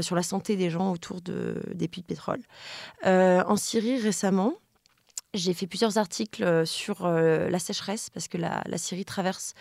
sur 0.00 0.16
la 0.16 0.22
santé 0.22 0.56
des 0.56 0.70
gens 0.70 0.92
autour 0.92 1.20
de, 1.20 1.60
des 1.74 1.88
puits 1.88 2.02
de 2.02 2.06
pétrole. 2.06 2.40
en 3.04 3.56
Syrie 3.56 3.98
récemment, 3.98 4.54
j'ai 5.34 5.54
fait 5.54 5.66
plusieurs 5.66 5.96
articles 5.96 6.44
euh, 6.44 6.66
sur 6.66 7.06
euh, 7.06 7.48
la 7.48 7.58
sécheresse 7.58 8.10
parce 8.10 8.28
que 8.28 8.36
la, 8.36 8.62
Syrie 8.76 9.06
traverse 9.06 9.54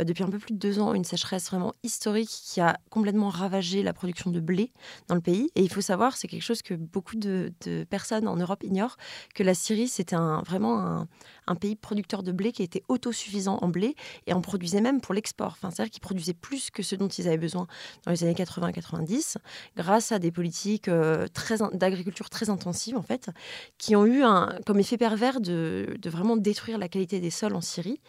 euh, 0.00 0.04
depuis 0.04 0.22
un 0.22 0.30
peu 0.30 0.38
plus 0.38 0.54
de 0.54 0.58
deux 0.58 0.78
ans 0.78 0.94
une 0.94 1.04
sécheresse 1.04 1.48
vraiment 1.48 1.74
historique 1.82 2.30
qui 2.30 2.60
a 2.62 2.78
complètement 2.88 3.28
ravagé 3.28 3.82
la 3.82 3.92
production 3.92 4.30
de 4.30 4.40
blé 4.40 4.72
dans 5.08 5.14
le 5.14 5.20
pays. 5.20 5.50
Et 5.54 5.62
il 5.62 5.70
faut 5.70 5.82
savoir, 5.82 6.16
c'est 6.16 6.28
quelque 6.28 6.42
chose 6.42 6.62
que 6.62 6.74
beaucoup 6.74 7.16
de, 7.16 7.52
personnes 7.90 8.26
en 8.26 8.36
Europe 8.36 8.62
ignorent, 8.64 8.96
que 9.34 9.42
la 9.42 9.54
Syrie, 9.54 9.88
c'était 9.88 10.16
vraiment 10.46 11.06
un, 11.46 11.54
pays 11.56 11.76
producteur 11.76 12.22
de 12.22 12.30
blé 12.30 12.52
qui 12.52 12.62
était 12.62 12.82
autosuffisant 12.88 13.58
en 13.62 13.68
blé 13.68 13.96
et 14.26 14.32
en 14.32 14.40
produisait 14.40 14.80
même 14.80 15.00
pour 15.00 15.12
l'export. 15.14 15.52
Enfin, 15.52 15.70
C'est-à-dire 15.70 15.90
qu'ils 15.90 16.02
produisaient 16.02 16.34
plus 16.34 16.70
que 16.70 16.82
ce 16.82 16.94
dont 16.94 17.08
ils 17.08 17.26
avaient 17.26 17.38
besoin 17.38 17.66
dans 18.04 18.12
les 18.12 18.22
années 18.22 18.34
80-90 18.34 19.36
grâce 19.76 20.12
à 20.12 20.18
des 20.18 20.30
politiques 20.30 20.88
d'agriculture 20.88 22.30
très 22.30 22.50
intensives 22.50 22.96
en 22.96 23.02
fait, 23.02 23.30
qui 23.76 23.96
ont 23.96 24.06
eu 24.06 24.22
comme 24.66 24.78
effet 24.78 24.96
pervers 24.96 25.17
de, 25.40 25.98
vraiment 26.06 26.36
détruire 26.36 26.78
la 26.78 26.88
qualité 26.88 27.20
des 27.20 27.30
sols 27.30 27.54
en 27.54 27.60
Syrie 27.60 28.00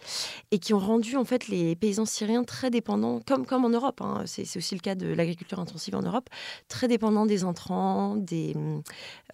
et 0.51 0.59
qui 0.59 0.73
ont 0.73 0.79
rendu 0.79 1.15
en 1.17 1.25
fait 1.25 1.47
les 1.47 1.75
paysans 1.75 2.05
syriens 2.05 2.43
très 2.43 2.69
dépendants, 2.69 3.19
comme, 3.25 3.45
comme 3.45 3.65
en 3.65 3.69
Europe, 3.69 4.01
hein. 4.01 4.23
c'est 4.25 4.57
aussi 4.57 4.75
le 4.75 4.79
cas 4.79 4.95
de 4.95 5.07
l'agriculture 5.07 5.59
intensive 5.59 5.95
en 5.95 6.01
Europe, 6.01 6.29
très 6.67 6.87
dépendants 6.87 7.25
des 7.25 7.43
intrants, 7.43 8.15
des, 8.15 8.55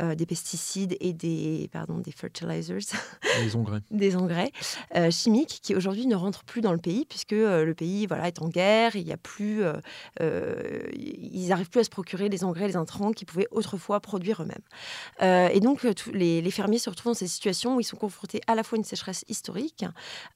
euh, 0.02 0.16
des 0.16 0.26
pesticides 0.26 0.96
et 1.00 1.14
des, 1.14 1.70
pardon, 1.72 2.00
des 2.00 2.12
fertilizers, 2.12 2.80
des 3.42 3.56
engrais, 3.56 3.82
des 3.92 4.16
engrais 4.16 4.52
euh, 4.96 5.12
chimiques 5.12 5.60
qui 5.62 5.76
aujourd'hui 5.76 6.08
ne 6.08 6.16
rentrent 6.16 6.44
plus 6.44 6.62
dans 6.62 6.72
le 6.72 6.80
pays 6.80 7.06
puisque 7.06 7.34
euh, 7.34 7.66
le 7.66 7.74
pays 7.74 8.06
voilà, 8.08 8.28
est 8.28 8.42
en 8.42 8.48
guerre, 8.48 8.96
il 8.96 9.08
y 9.08 9.12
a 9.12 9.18
plus, 9.18 9.64
ils 10.22 11.48
n'arrivent 11.50 11.70
plus 11.70 11.82
à 11.82 11.84
se 11.84 11.90
procurer 11.90 12.30
les 12.30 12.44
engrais, 12.44 12.68
les 12.68 12.76
intrants 12.76 13.12
qu'ils 13.12 13.28
pouvaient 13.28 13.48
autrefois 13.52 14.00
produire 14.00 14.42
eux-mêmes. 14.42 15.52
et 15.52 15.60
donc 15.60 15.86
les, 16.14 16.42
les 16.42 16.52
fermiers 16.52 16.80
se 16.80 16.90
retrouvent 16.90 17.12
dans 17.12 17.18
ces 17.18 17.28
situations 17.28 17.65
où 17.74 17.80
ils 17.80 17.86
sont 17.86 17.98
confrontés 17.98 18.42
à 18.48 18.54
la 18.56 18.64
fois 18.64 18.76
à 18.76 18.80
une 18.80 18.84
sécheresse 18.84 19.26
historique 19.28 19.86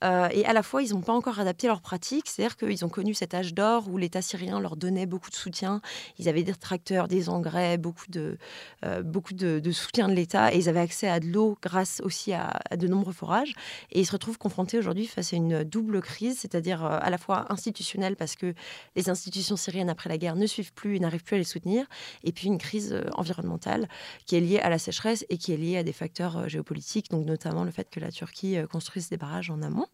euh, 0.03 0.27
et 0.31 0.45
à 0.45 0.53
la 0.53 0.63
fois 0.63 0.81
ils 0.81 0.93
n'ont 0.93 1.01
pas 1.01 1.13
encore 1.13 1.39
adapté 1.39 1.67
leurs 1.67 1.81
pratiques. 1.81 2.27
C'est-à-dire 2.27 2.57
qu'ils 2.57 2.85
ont 2.85 2.89
connu 2.89 3.13
cet 3.13 3.33
âge 3.33 3.53
d'or 3.53 3.87
où 3.89 3.97
l'État 3.97 4.21
syrien 4.21 4.59
leur 4.59 4.75
donnait 4.75 5.05
beaucoup 5.05 5.29
de 5.29 5.35
soutien. 5.35 5.81
Ils 6.17 6.29
avaient 6.29 6.43
des 6.43 6.53
tracteurs, 6.53 7.07
des 7.07 7.29
engrais, 7.29 7.77
beaucoup 7.77 8.05
de, 8.09 8.37
euh, 8.85 9.03
beaucoup 9.03 9.33
de, 9.33 9.71
soutien 9.71 10.07
de 10.07 10.13
l'État 10.13 10.53
et 10.53 10.57
ils 10.57 10.69
avaient 10.69 10.79
accès 10.79 11.07
à 11.07 11.19
de 11.19 11.27
l'eau 11.27 11.57
grâce 11.61 12.01
aussi 12.03 12.33
à, 12.33 12.59
de 12.75 12.87
nombreux 12.87 13.13
forages. 13.13 13.53
Et 13.91 13.99
ils 14.01 14.05
se 14.05 14.11
retrouvent 14.11 14.37
confrontés 14.37 14.77
aujourd'hui 14.77 15.05
face 15.05 15.33
à 15.33 15.35
une 15.35 15.63
double 15.63 16.01
crise, 16.01 16.39
c'est-à-dire 16.39 16.83
euh, 16.83 16.97
à 17.01 17.09
la 17.09 17.17
fois 17.17 17.51
institutionnelle 17.51 18.15
parce 18.15 18.35
que 18.35 18.53
les 18.95 19.09
institutions 19.09 19.57
syriennes 19.57 19.89
après 19.89 20.09
la 20.09 20.17
guerre 20.17 20.35
ne 20.35 20.45
suivent 20.45 20.73
plus 20.73 20.95
et 20.95 20.99
n'arrivent 20.99 21.23
plus 21.23 21.35
à 21.35 21.39
les 21.39 21.43
soutenir, 21.43 21.85
et 22.23 22.31
puis 22.31 22.47
une 22.47 22.57
crise 22.57 22.99
environnementale 23.15 23.87
qui 24.25 24.35
est 24.35 24.39
liée 24.39 24.59
à 24.59 24.69
la 24.69 24.79
sécheresse 24.79 25.25
et 25.29 25.37
qui 25.37 25.53
est 25.53 25.57
liée 25.57 25.77
à 25.77 25.83
des 25.83 25.93
facteurs 25.93 26.47
géopolitiques 26.49 27.11
notamment 27.25 27.63
le 27.63 27.71
fait 27.71 27.89
que 27.89 27.99
la 27.99 28.11
Turquie 28.11 28.57
euh, 28.57 28.67
construise 28.67 29.09
des 29.09 29.17
barrages 29.17 29.49
en 29.49 29.61
amont. 29.61 29.87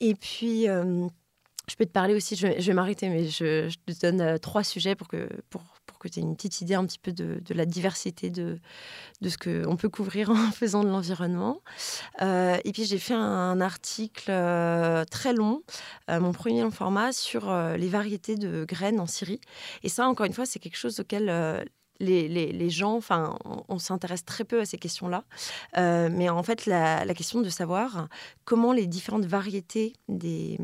Et 0.00 0.14
puis, 0.14 0.68
euh, 0.68 1.06
je 1.68 1.76
peux 1.76 1.86
te 1.86 1.92
parler 1.92 2.14
aussi, 2.14 2.36
je, 2.36 2.46
vais 2.46 2.72
m'arrêter, 2.72 3.08
mais 3.08 3.28
je, 3.28 3.68
te 3.68 4.00
donne 4.02 4.20
euh, 4.20 4.38
trois 4.38 4.64
sujets 4.64 4.94
pour 4.94 5.08
que, 5.08 5.28
pour, 5.50 5.62
pour 5.86 5.98
que 5.98 6.08
tu 6.08 6.18
aies 6.18 6.22
une 6.22 6.36
petite 6.36 6.60
idée 6.60 6.74
un 6.74 6.84
petit 6.84 6.98
peu 6.98 7.12
de, 7.12 7.40
la 7.50 7.64
diversité 7.64 8.30
de, 8.30 8.58
de 9.20 9.28
ce 9.28 9.38
qu'on 9.38 9.76
peut 9.76 9.88
couvrir 9.88 10.30
en 10.30 10.50
faisant 10.50 10.82
de 10.82 10.88
l'environnement. 10.88 11.60
et 12.20 12.72
puis 12.72 12.84
j'ai 12.84 12.98
fait 12.98 13.14
un, 13.14 13.60
article 13.60 14.30
très 15.10 15.32
long, 15.32 15.62
mon 16.08 16.32
premier 16.32 16.68
format, 16.70 17.12
sur 17.12 17.50
les 17.76 17.88
variétés 17.88 18.36
de 18.36 18.64
graines 18.64 19.00
en 19.00 19.06
Syrie. 19.06 19.40
Et 19.82 19.88
ça, 19.88 20.06
encore 20.08 20.26
une 20.26 20.32
fois, 20.34 20.44
c'est 20.44 20.58
quelque 20.58 20.76
chose 20.76 21.00
auquel 21.00 21.30
les, 22.00 22.70
gens, 22.70 22.96
enfin, 22.96 23.38
on, 23.68 23.78
s'intéresse 23.78 24.24
très 24.24 24.44
peu 24.44 24.60
à 24.60 24.64
ces 24.64 24.78
questions-là. 24.78 25.24
Euh, 25.76 26.08
mais 26.10 26.28
en 26.28 26.42
fait, 26.42 26.66
la, 26.66 27.04
question 27.14 27.40
de 27.40 27.48
savoir 27.48 28.08
comment 28.44 28.72
les 28.72 28.86
différentes 28.86 29.24
variétés 29.24 29.94
des, 30.08 30.58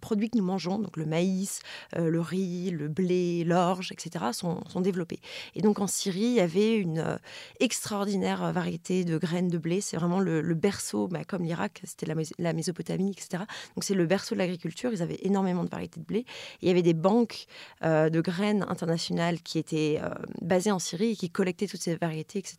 produits 0.00 0.30
que 0.30 0.38
nous 0.38 0.44
mangeons, 0.44 0.78
donc 0.78 0.96
le 0.96 1.06
maïs, 1.06 1.60
euh, 1.96 2.08
le 2.08 2.20
riz, 2.20 2.70
le 2.70 2.88
blé, 2.88 3.44
l'orge, 3.44 3.92
etc., 3.92 4.26
sont, 4.32 4.62
sont, 4.68 4.80
développés. 4.80 5.20
Et 5.54 5.62
donc 5.62 5.80
en 5.80 5.86
Syrie, 5.86 6.20
il 6.20 6.34
y 6.34 6.40
avait 6.40 6.76
une 6.76 6.98
euh, 6.98 7.16
extraordinaire 7.60 8.52
variété 8.52 9.04
de 9.04 9.18
graines 9.18 9.48
de 9.48 9.58
blé. 9.58 9.80
C'est 9.80 9.96
vraiment 9.96 10.20
le, 10.20 10.42
berceau, 10.54 11.08
bah, 11.08 11.24
comme 11.24 11.42
l'Irak, 11.42 11.82
c'était 11.84 12.06
la, 12.38 12.52
Mésopotamie, 12.52 13.10
etc. 13.10 13.44
Donc 13.74 13.84
c'est 13.84 13.94
le 13.94 14.06
berceau 14.06 14.34
de 14.34 14.38
l'agriculture. 14.38 14.90
Ils 14.92 15.02
avaient 15.02 15.18
énormément 15.22 15.64
de 15.64 15.68
variétés 15.68 16.00
de 16.00 16.06
blé. 16.06 16.24
Il 16.62 16.68
y 16.68 16.70
avait 16.70 16.82
des 16.82 16.94
banques 16.94 17.46
de 17.82 18.20
graines 18.20 18.64
internationales 18.68 19.40
qui 19.42 19.58
étaient 19.58 20.00
euh, 20.06 20.14
basé 20.40 20.70
en 20.70 20.78
Syrie 20.78 21.12
et 21.12 21.16
qui 21.16 21.30
collectait 21.30 21.66
toutes 21.66 21.80
ces 21.80 21.96
variétés, 21.96 22.38
etc. 22.38 22.56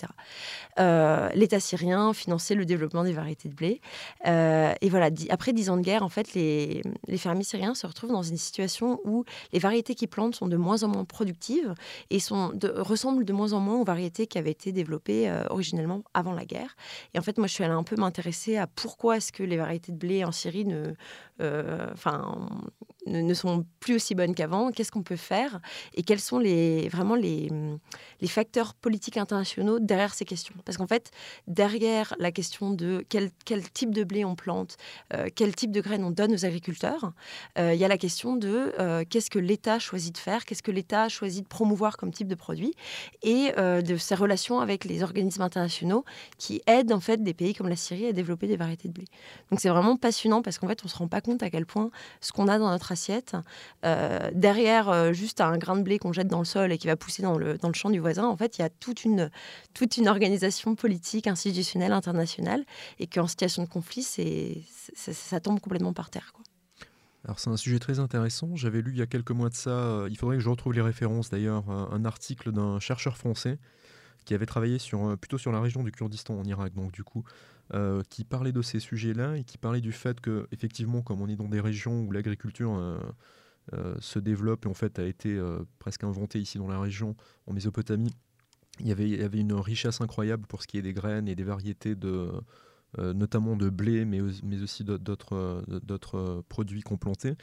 Euh, 0.79 1.29
L'État 1.33 1.59
syrien 1.59 2.13
finançait 2.13 2.55
le 2.55 2.65
développement 2.65 3.03
des 3.03 3.13
variétés 3.13 3.49
de 3.49 3.53
blé. 3.53 3.81
Euh, 4.25 4.73
et 4.81 4.89
voilà, 4.89 5.09
après 5.29 5.53
dix 5.53 5.69
ans 5.69 5.77
de 5.77 5.81
guerre, 5.81 6.03
en 6.03 6.09
fait, 6.09 6.33
les, 6.33 6.81
fermiers 7.17 7.43
syriens 7.43 7.75
se 7.75 7.87
retrouvent 7.87 8.11
dans 8.11 8.23
une 8.23 8.37
situation 8.37 8.99
où 9.03 9.23
les 9.53 9.59
variétés 9.59 9.95
qu'ils 9.95 10.07
plantent 10.07 10.35
sont 10.35 10.47
de 10.47 10.57
moins 10.57 10.83
en 10.83 10.87
moins 10.87 11.05
productives 11.05 11.73
et 12.09 12.19
ressemblent 12.77 13.25
de 13.25 13.33
moins 13.33 13.53
en 13.53 13.59
moins 13.59 13.79
aux 13.79 13.85
variétés 13.85 14.27
qui 14.27 14.37
avaient 14.37 14.51
été 14.51 14.71
développées 14.71 15.31
originellement 15.49 16.03
avant 16.13 16.33
la 16.33 16.45
guerre. 16.45 16.75
Et 17.13 17.19
en 17.19 17.21
fait, 17.21 17.37
moi, 17.37 17.47
je 17.47 17.53
suis 17.53 17.63
allée 17.63 17.73
un 17.73 17.83
peu 17.83 17.95
m'intéresser 17.95 18.57
à 18.57 18.67
pourquoi 18.67 19.17
est-ce 19.17 19.31
que 19.31 19.43
les 19.43 19.57
variétés 19.57 19.91
de 19.91 19.97
blé 19.97 20.23
en 20.23 20.31
Syrie 20.31 20.65
ne, 20.65 20.93
enfin, 21.93 22.47
ne, 23.07 23.33
sont 23.33 23.65
plus 23.79 23.95
aussi 23.95 24.15
bonnes 24.15 24.35
qu'avant. 24.35 24.71
Qu'est-ce 24.71 24.91
qu'on 24.91 25.03
peut 25.03 25.15
faire 25.15 25.59
et 25.93 26.03
quels 26.03 26.19
sont 26.19 26.39
les, 26.39 26.89
vraiment 26.89 27.15
les, 27.15 27.49
les 28.21 28.27
facteurs 28.27 28.73
politiques 28.73 29.17
internationaux 29.17 29.79
derrière 29.79 30.13
ces 30.13 30.25
questions? 30.25 30.55
Parce 30.65 30.77
qu'en 30.77 30.87
fait, 30.87 31.11
derrière 31.47 32.15
la 32.19 32.31
question 32.31 32.71
de 32.71 33.05
quel, 33.09 33.29
quel 33.45 33.69
type 33.71 33.93
de 33.93 34.03
blé 34.03 34.25
on 34.25 34.35
plante, 34.35 34.77
euh, 35.13 35.27
quel 35.33 35.55
type 35.55 35.71
de 35.71 35.81
graines 35.81 36.03
on 36.03 36.11
donne 36.11 36.33
aux 36.33 36.45
agriculteurs, 36.45 37.13
euh, 37.57 37.73
il 37.73 37.79
y 37.79 37.85
a 37.85 37.87
la 37.87 37.97
question 37.97 38.35
de 38.35 38.73
euh, 38.79 39.03
qu'est-ce 39.09 39.29
que 39.29 39.39
l'État 39.39 39.79
choisit 39.79 40.13
de 40.13 40.19
faire, 40.19 40.45
qu'est-ce 40.45 40.63
que 40.63 40.71
l'État 40.71 41.09
choisit 41.09 41.43
de 41.43 41.47
promouvoir 41.47 41.97
comme 41.97 42.11
type 42.11 42.27
de 42.27 42.35
produit 42.35 42.73
et 43.23 43.51
de 43.57 43.97
ses 43.97 44.15
relations 44.15 44.59
avec 44.59 44.85
les 44.85 45.03
organismes 45.03 45.41
internationaux 45.41 46.03
qui 46.37 46.61
aident 46.67 46.91
en 46.91 46.99
fait 46.99 47.23
des 47.23 47.33
pays 47.33 47.53
comme 47.53 47.69
la 47.69 47.75
Syrie 47.75 48.07
à 48.07 48.13
développer 48.13 48.47
des 48.47 48.57
variétés 48.57 48.87
de 48.87 48.93
blé. 48.93 49.05
Donc 49.49 49.59
c'est 49.59 49.69
vraiment 49.69 49.97
passionnant 49.97 50.41
parce 50.41 50.59
qu'en 50.59 50.67
fait 50.67 50.81
on 50.83 50.87
se 50.87 50.97
rend 50.97 51.07
pas 51.07 51.21
compte 51.21 51.43
à 51.43 51.49
quel 51.49 51.65
point 51.65 51.89
ce 52.21 52.31
qu'on 52.31 52.47
a 52.47 52.57
dans 52.59 52.69
notre 52.69 52.91
assiette, 52.97 53.35
derrière 54.33 55.13
juste 55.13 55.41
un 55.41 55.57
grain 55.57 55.77
de 55.77 55.83
blé 55.83 55.99
qu'on 55.99 56.13
jette 56.13 56.27
dans 56.27 56.39
le 56.39 56.45
sol 56.45 56.71
et 56.71 56.77
qui 56.77 56.87
va 56.87 56.95
pousser 56.95 57.21
dans 57.21 57.37
le, 57.37 57.57
dans 57.57 57.67
le 57.67 57.73
champ 57.73 57.89
du 57.89 57.99
voisin, 57.99 58.25
en 58.25 58.35
fait, 58.35 58.57
il 58.57 58.61
y 58.61 58.65
a 58.65 58.69
toute 58.69 59.03
une, 59.03 59.29
toute 59.73 59.97
une 59.97 60.07
organisation 60.07 60.75
politique, 60.75 61.27
institutionnelle, 61.27 61.91
internationale, 61.91 62.65
et 62.99 63.07
qu'en 63.07 63.27
situation 63.27 63.63
de 63.63 63.69
conflit, 63.69 64.03
c'est, 64.03 64.61
ça, 64.95 65.39
tombe 65.39 65.59
complètement 65.59 65.93
par 65.93 66.09
terre. 66.09 66.31
Quoi. 66.33 66.43
Alors 67.25 67.39
c'est 67.39 67.49
un 67.49 67.57
sujet 67.57 67.79
très 67.79 67.99
intéressant. 67.99 68.55
J'avais 68.55 68.81
lu 68.81 68.91
il 68.91 68.97
y 68.97 69.01
a 69.01 69.07
quelques 69.07 69.31
mois 69.31 69.49
de 69.49 69.55
ça, 69.55 69.71
euh, 69.71 70.07
il 70.09 70.17
faudrait 70.17 70.37
que 70.37 70.43
je 70.43 70.49
retrouve 70.49 70.73
les 70.73 70.81
références 70.81 71.29
d'ailleurs, 71.29 71.69
un, 71.69 72.05
article 72.05 72.51
d'un 72.51 72.79
chercheur 72.79 73.17
français 73.17 73.59
qui 74.25 74.33
avait 74.33 74.45
travaillé 74.45 74.79
sur, 74.79 75.05
euh, 75.05 75.15
plutôt 75.15 75.37
sur 75.37 75.51
la 75.51 75.59
région 75.59 75.83
du 75.83 75.91
Kurdistan 75.91 76.37
en 76.37 76.43
Irak, 76.43 76.73
donc 76.73 76.91
du 76.91 77.03
coup, 77.03 77.23
euh, 77.73 78.01
qui 78.09 78.23
parlait 78.23 78.51
de 78.51 78.61
ces 78.61 78.79
sujets-là 78.79 79.37
et 79.37 79.43
qui 79.43 79.57
parlait 79.57 79.81
du 79.81 79.91
fait 79.91 80.21
que, 80.21 80.47
effectivement, 80.51 81.01
comme 81.01 81.21
on 81.21 81.27
est 81.27 81.35
dans 81.35 81.49
des 81.49 81.61
régions 81.61 82.01
où 82.01 82.11
l'agriculture 82.11 82.99
euh, 83.73 83.95
se 83.99 84.17
développe 84.17 84.65
et 84.65 84.69
en 84.69 84.73
fait 84.73 84.97
a 84.97 85.03
été 85.03 85.35
euh, 85.35 85.59
presque 85.79 86.05
inventé 86.05 86.39
ici 86.39 86.57
dans 86.57 86.69
la 86.69 86.79
région, 86.79 87.17
en 87.47 87.53
Mésopotamie. 87.53 88.13
Il 88.79 88.87
y, 88.87 88.91
avait, 88.91 89.39
une 89.39 89.53
richesse 89.53 89.99
incroyable 90.01 90.45
pour 90.45 90.61
ce 90.61 90.67
qui 90.67 90.77
est 90.77 90.83
des 90.83 90.93
graines 90.93 91.27
et 91.27 91.35
des 91.35 91.43
variétés 91.43 91.95
de, 91.95 92.31
euh, 92.99 93.11
notamment 93.11 93.57
de 93.57 93.69
blé, 93.69 94.05
mais 94.05 94.21
aussi 94.21 94.83
d'autres 94.83 96.43
produits 96.47 96.81
qu'on 96.81 96.97
plantait. 96.97 97.35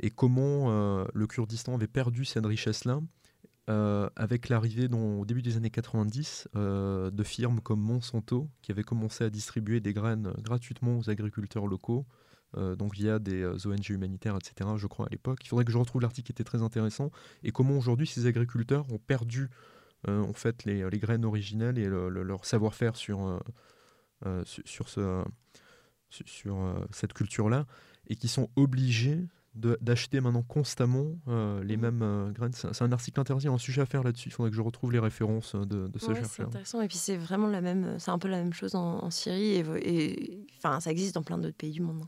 Et 0.00 0.08
comment 0.08 1.04
le 1.12 1.26
Kurdistan 1.26 1.74
avait 1.74 1.86
perdu 1.86 2.24
cette 2.24 2.46
richesse-là 2.46 3.00
avec 3.68 4.48
l'arrivée 4.48 4.88
au 4.92 5.24
début 5.24 5.42
des 5.42 5.56
années 5.56 5.70
90 5.70 6.48
de 6.54 7.22
firmes 7.22 7.60
comme 7.60 7.80
Monsanto 7.80 8.50
qui 8.60 8.72
avaient 8.72 8.82
commencé 8.82 9.24
à 9.24 9.30
distribuer 9.30 9.80
des 9.80 9.92
graines 9.92 10.32
gratuitement 10.42 10.98
aux 10.98 11.10
agriculteurs 11.10 11.66
locaux 11.66 12.06
euh, 12.58 12.76
donc 12.76 12.94
via 12.94 13.18
des 13.18 13.42
euh, 13.42 13.56
ONG 13.64 13.90
humanitaires, 13.90 14.36
etc., 14.36 14.70
je 14.76 14.86
crois, 14.86 15.06
à 15.06 15.08
l'époque. 15.08 15.38
Il 15.42 15.48
faudrait 15.48 15.64
que 15.64 15.72
je 15.72 15.78
retrouve 15.78 16.02
l'article 16.02 16.26
qui 16.26 16.32
était 16.32 16.44
très 16.44 16.62
intéressant. 16.62 17.10
Et 17.42 17.50
comment 17.50 17.76
aujourd'hui 17.78 18.06
ces 18.06 18.26
agriculteurs 18.26 18.92
ont 18.92 18.98
perdu 18.98 19.48
euh, 20.08 20.20
en 20.22 20.34
fait 20.34 20.64
les, 20.64 20.82
graines 20.98 21.24
originelles 21.24 21.78
et 21.78 21.86
leur 21.86 22.44
savoir-faire 22.44 22.96
sur, 22.96 23.40
sur, 24.44 24.88
ce, 24.88 25.24
sur 26.10 26.86
cette 26.90 27.14
culture-là, 27.14 27.66
et 28.08 28.16
qui 28.16 28.28
sont 28.28 28.50
obligés 28.56 29.26
d'acheter 29.54 30.20
maintenant 30.20 30.42
constamment 30.42 31.16
les 31.62 31.76
mmh. 31.76 31.80
mêmes 31.80 32.32
graines. 32.32 32.52
C'est 32.52 32.82
un 32.82 32.92
article 32.92 33.20
intéressant, 33.20 33.54
un 33.54 33.58
sujet 33.58 33.82
à 33.82 33.86
faire 33.86 34.02
là-dessus. 34.02 34.30
Il 34.30 34.32
faudrait 34.32 34.50
que 34.50 34.56
je 34.56 34.62
retrouve 34.62 34.92
les 34.92 34.98
références 34.98 35.54
de, 35.54 35.88
de 35.88 35.98
ce 35.98 36.06
ouais, 36.06 36.22
C'est 36.24 36.42
intéressant. 36.42 36.80
Et 36.80 36.88
puis 36.88 36.96
c'est 36.96 37.16
vraiment 37.16 37.48
la 37.48 37.60
même, 37.60 37.98
c'est 37.98 38.10
un 38.10 38.18
peu 38.18 38.28
la 38.28 38.38
même 38.38 38.54
chose 38.54 38.74
en, 38.74 39.10
Syrie 39.10 39.56
et, 39.56 40.46
enfin 40.56 40.80
ça 40.80 40.90
existe 40.90 41.14
dans 41.14 41.22
plein 41.22 41.38
d'autres 41.38 41.56
pays 41.56 41.72
du 41.72 41.82
monde. 41.82 42.00
Hein. 42.00 42.06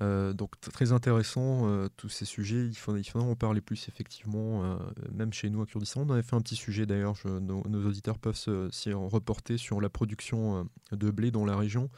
Euh, 0.00 0.32
donc 0.32 0.60
très 0.60 0.92
intéressant 0.92 1.68
euh, 1.68 1.88
tous 1.96 2.08
ces 2.08 2.24
sujets. 2.24 2.66
Il 2.66 2.76
faudrait, 2.76 3.02
en 3.14 3.34
parler 3.34 3.60
plus 3.60 3.88
effectivement, 3.88 4.64
euh, 4.64 4.76
même 5.12 5.32
chez 5.32 5.50
nous 5.50 5.60
à 5.62 5.66
Kurdistan. 5.66 6.04
On 6.06 6.10
avait 6.12 6.22
fait 6.22 6.36
un 6.36 6.40
petit 6.40 6.56
sujet 6.56 6.86
d'ailleurs. 6.86 7.16
Nos, 7.24 7.62
auditeurs 7.86 8.18
peuvent 8.18 8.38
s'y 8.70 8.92
reporter 8.92 9.56
sur 9.56 9.80
la 9.80 9.88
production 9.88 10.68
de 10.92 11.10
blé 11.10 11.30
dans 11.30 11.44
la 11.44 11.56
région. 11.56 11.90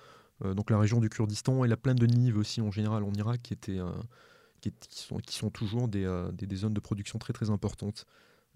Donc 0.43 0.71
la 0.71 0.79
région 0.79 1.01
du 1.01 1.09
Kurdistan 1.09 1.65
et 1.65 1.69
la 1.69 1.77
plaine 1.77 1.97
de 1.97 2.07
Ninive 2.07 2.39
aussi 2.39 2.61
en 2.61 2.71
général 2.71 3.05
en 3.05 3.13
Irak 3.13 3.41
qui 3.43 3.53
étaient 3.53 3.79
qui, 4.61 4.73
sont, 4.91 5.17
qui, 5.19 5.37
sont, 5.37 5.51
toujours 5.51 5.89
des, 5.89 6.07
des, 6.33 6.57
zones 6.57 6.75
de 6.75 6.81
production 6.81 7.19
très 7.19 7.33
très 7.33 7.51
importantes. 7.51 8.07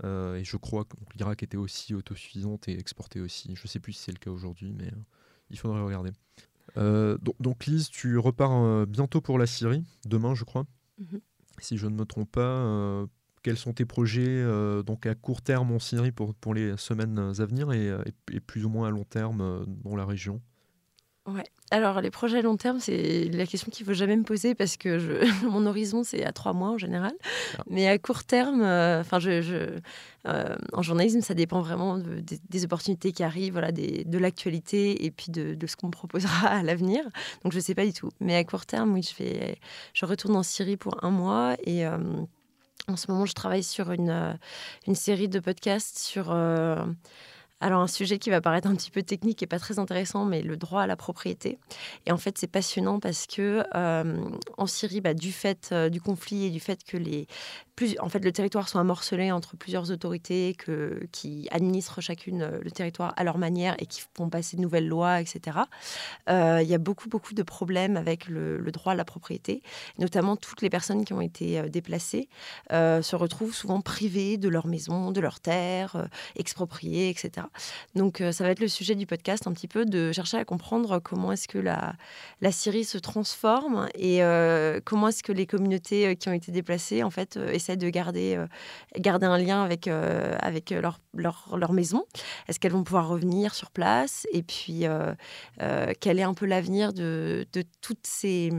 et 0.03 0.43
je 0.45 0.57
crois 0.57 0.85
que 0.85 0.97
l'Irak 1.15 1.43
était 1.43 1.57
aussi 1.57 1.95
autosuffisante 1.95 2.69
et 2.69 2.79
exportait 2.79 3.21
aussi. 3.21 3.55
Je 3.55 3.63
ne 3.63 3.69
sais 3.69 3.81
plus 3.81 3.93
si 3.93 4.05
c'est 4.05 4.13
le 4.13 4.19
cas 4.19 4.31
aujourd'hui, 4.31 4.73
mais 4.73 4.91
il 5.51 5.59
faudrait 5.59 5.83
regarder. 5.83 6.11
Euh, 6.77 7.19
donc, 7.41 7.67
Lise, 7.67 7.89
tu 7.89 8.19
repars 8.19 8.53
euh, 8.53 8.87
bientôt 8.87 9.21
pour 9.21 9.39
la 9.39 9.47
Syrie, 9.47 9.85
demain 10.07 10.35
je 10.35 10.45
crois, 10.45 10.67
mhm. 10.99 11.21
si 11.59 11.77
je 11.77 11.87
ne 11.87 11.95
me 11.95 12.05
trompe 12.05 12.31
pas. 12.33 12.41
Euh, 12.41 13.07
quels 13.43 13.59
sont 13.59 13.75
tes 13.75 13.85
projets 13.85 14.43
donc 14.85 15.05
à 15.05 15.15
court 15.15 15.43
terme 15.43 15.71
en 15.71 15.79
Syrie 15.79 16.13
pour, 16.13 16.35
pour 16.35 16.55
les 16.55 16.79
semaines 16.79 17.19
à 17.19 17.45
venir 17.45 17.73
et, 17.73 17.95
et 18.33 18.41
plus 18.41 18.65
ou 18.65 18.71
moins 18.71 18.89
à 18.89 18.91
long 18.91 19.05
terme 19.05 19.67
dans 19.67 19.97
la 19.97 20.07
région? 20.07 20.41
Ouais. 21.27 21.45
Alors, 21.71 22.03
les 22.03 22.11
projets 22.11 22.39
à 22.39 22.43
long 22.43 22.59
terme, 22.59 22.81
c'est 22.81 23.31
la 23.33 23.47
question 23.47 23.71
qu'il 23.71 23.87
ne 23.87 23.91
faut 23.91 23.99
jamais 23.99 24.17
me 24.17 24.25
poser 24.25 24.55
parce 24.55 24.77
que 24.77 24.99
je, 24.99 25.13
mon 25.49 25.65
horizon, 25.65 26.05
c'est 26.05 26.23
à 26.23 26.33
trois 26.33 26.53
mois 26.53 26.69
en 26.69 26.79
général. 26.79 27.15
Ah. 27.59 27.63
Mais 27.69 27.89
à 27.89 27.99
court 27.99 28.25
terme, 28.25 28.61
euh, 28.63 29.03
je, 29.19 29.81
euh, 30.29 30.57
en 30.75 30.83
journalisme, 30.83 31.23
ça 31.23 31.33
dépend 31.33 31.63
vraiment 31.63 31.99
des, 31.99 32.65
opportunités 32.65 33.13
qui 33.13 33.23
arrivent, 33.23 33.55
voilà, 33.55 33.73
de 33.73 34.19
l'actualité 34.19 35.07
et 35.07 35.11
puis 35.11 35.31
de, 35.31 35.67
ce 35.67 35.77
qu'on 35.77 35.87
me 35.87 35.93
proposera 35.93 36.49
à 36.59 36.63
l'avenir. 36.63 37.03
Donc, 37.43 37.53
je 37.53 37.59
ne 37.59 37.63
sais 37.63 37.75
pas 37.75 37.87
du 37.87 37.95
tout. 37.95 38.11
Mais 38.21 38.37
à 38.37 38.45
court 38.45 38.67
terme, 38.67 38.93
oui, 38.93 39.03
je, 39.03 39.15
fais, 39.15 39.59
je 39.95 40.05
retourne 40.05 40.37
en 40.37 40.43
Syrie 40.43 40.77
pour 40.77 41.03
un 41.03 41.11
mois 41.11 41.57
et. 41.65 41.87
Euh, 41.87 41.99
en 42.87 42.97
ce 42.97 43.11
moment, 43.11 43.25
je 43.25 43.33
travaille 43.33 43.63
sur 43.63 43.93
une, 43.93 44.39
une 44.87 44.95
série 44.95 45.29
de 45.29 45.39
podcasts 45.41 45.97
sur 45.97 46.31
alors 47.65 47.81
un 47.81 47.87
sujet 47.87 48.19
qui 48.19 48.29
va 48.29 48.43
paraître 48.43 48.69
un 48.69 48.75
petit 48.75 48.91
peu 48.91 49.03
technique 49.03 49.43
et 49.43 49.47
pas 49.47 49.59
très 49.59 49.79
intéressant, 49.79 50.27
mais 50.27 50.43
le 50.43 50.59
droit 50.59 50.83
à 50.83 50.87
la 50.87 50.97
propriété. 50.97 51.59
Et 52.05 52.13
en 52.13 52.19
fait, 52.19 52.37
c'est 52.37 52.47
passionnant 52.47 53.01
parce 53.01 53.27
que 53.27 53.65
euh, 53.75 54.23
en 54.59 54.67
Syrie, 54.67 55.01
bah, 55.01 55.15
du 55.15 55.33
fait 55.33 55.71
euh, 55.73 55.89
du 55.89 55.99
conflit 56.03 56.45
et 56.45 56.51
du 56.51 56.61
fait 56.61 56.85
que 56.85 56.99
les 56.99 57.27
plus, 57.75 57.97
en 58.01 58.09
fait, 58.09 58.21
le 58.21 58.31
territoire 58.31 58.69
soit 58.69 58.85
morcelé 58.85 59.33
entre 59.33 59.57
plusieurs 59.57 59.91
autorités 59.91 60.55
que, 60.55 61.09
qui 61.11 61.49
administrent 61.51 62.03
chacune 62.03 62.43
euh, 62.43 62.59
le 62.63 62.71
territoire 62.71 63.15
à 63.17 63.25
leur 63.25 63.39
manière 63.39 63.75
et 63.79 63.87
qui 63.87 64.03
font 64.15 64.29
passer 64.29 64.59
de 64.59 64.63
nouvelles 64.63 64.87
lois, 64.87 65.23
etc. 65.23 65.59
Il 66.29 66.69
y 66.69 66.75
a 66.75 66.79
beaucoup, 66.79 67.09
beaucoup 67.09 67.33
de 67.33 67.43
problèmes 67.43 67.97
avec 67.97 68.29
le, 68.29 68.61
droit 68.71 68.93
à 68.93 68.95
la 68.95 69.07
propriété. 69.07 69.63
Notamment, 69.99 70.37
toutes 70.37 70.61
les 70.61 70.71
personnes 70.71 71.05
qui 71.07 71.15
ont 71.15 71.21
été 71.21 71.63
déplacées 71.69 72.29
se 72.71 73.17
retrouvent 73.17 73.55
souvent 73.55 73.81
privées 73.81 74.37
de 74.37 74.49
leur 74.49 74.67
maison, 74.67 75.11
de 75.11 75.21
leurs 75.21 75.41
terres, 75.41 76.09
expropriées, 76.37 77.09
etc. 77.09 77.47
Donc 77.95 78.21
euh, 78.21 78.33
ça 78.33 78.45
va 78.45 78.51
être 78.51 78.61
le 78.61 78.69
sujet 78.69 78.95
du 78.95 79.07
podcast 79.07 79.47
un 79.47 79.53
petit 79.53 79.69
peu 79.69 79.85
de 79.85 80.13
chercher 80.13 80.37
à 80.37 80.45
comprendre 80.45 80.99
comment 80.99 81.33
est-ce 81.33 81.49
que 81.49 81.59
la, 81.59 81.95
la 82.41 82.53
Syrie 82.53 82.85
se 82.85 82.99
transforme 82.99 83.89
et 83.95 84.23
euh, 84.23 84.81
comment 84.85 85.09
est-ce 85.09 85.23
que 85.23 85.33
les 85.33 85.47
communautés 85.47 86.07
euh, 86.07 86.15
qui 86.15 86.29
ont 86.29 86.33
été 86.33 86.53
déplacées 86.53 87.03
en 87.03 87.11
fait 87.11 87.37
essaient 87.37 87.77
de 87.77 87.89
garder, 87.89 88.43
garder 88.99 89.27
un 89.27 89.39
lien 89.39 89.63
avec, 89.63 89.89
avec 89.89 90.71
leur, 90.71 91.01
maison. 91.73 92.05
Est-ce 92.49 92.61
qu'elles 92.61 92.73
vont 92.73 92.85
pouvoir 92.85 93.09
revenir 93.09 93.55
sur 93.55 93.71
place? 93.71 94.27
Et 94.33 94.43
puis 94.43 94.85
quel 96.01 96.19
est 96.19 96.23
un 96.23 96.35
peu 96.35 96.47
l'avenir 96.47 96.93
de, 96.93 97.47
de 97.53 97.65
toutes 97.81 98.07
ces 98.07 98.51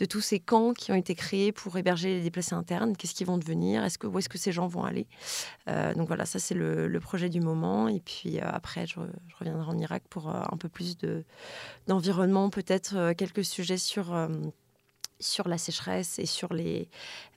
de 0.00 0.04
tous 0.04 0.20
ces 0.20 0.40
camps 0.40 0.72
qui 0.72 0.90
ont 0.90 0.94
été 0.94 1.14
créés 1.14 1.52
pour 1.52 1.76
héberger 1.76 2.14
les 2.14 2.22
déplacés 2.22 2.54
internes. 2.54 2.96
Qu'est-ce 2.96 3.14
qu'ils 3.14 3.26
vont 3.26 3.38
devenir 3.38 3.84
est-ce 3.84 3.98
que, 3.98 4.06
Où 4.06 4.18
est-ce 4.18 4.28
que 4.28 4.38
ces 4.38 4.52
gens 4.52 4.66
vont 4.66 4.84
aller? 4.84 5.06
Donc 5.66 6.08
voilà, 6.08 6.24
ça 6.24 6.38
c'est 6.38 6.54
le, 6.54 7.00
projet 7.00 7.28
du 7.28 7.40
moment. 7.40 7.88
Et 7.88 8.00
puis 8.00 8.38
après, 8.40 8.86
je, 8.86 8.96
reviendrai 9.38 9.66
en 9.66 9.78
Irak 9.78 10.02
pour 10.08 10.28
un 10.28 10.56
peu 10.58 10.68
plus 10.68 10.96
d'environnement, 11.86 12.48
peut-être 12.50 13.12
quelques 13.14 13.44
sujets 13.44 13.78
sur 13.78 14.14
sur 15.20 15.46
la 15.46 15.56
sécheresse 15.56 16.18
et 16.18 16.26
sur 16.26 16.52
les, 16.52 16.88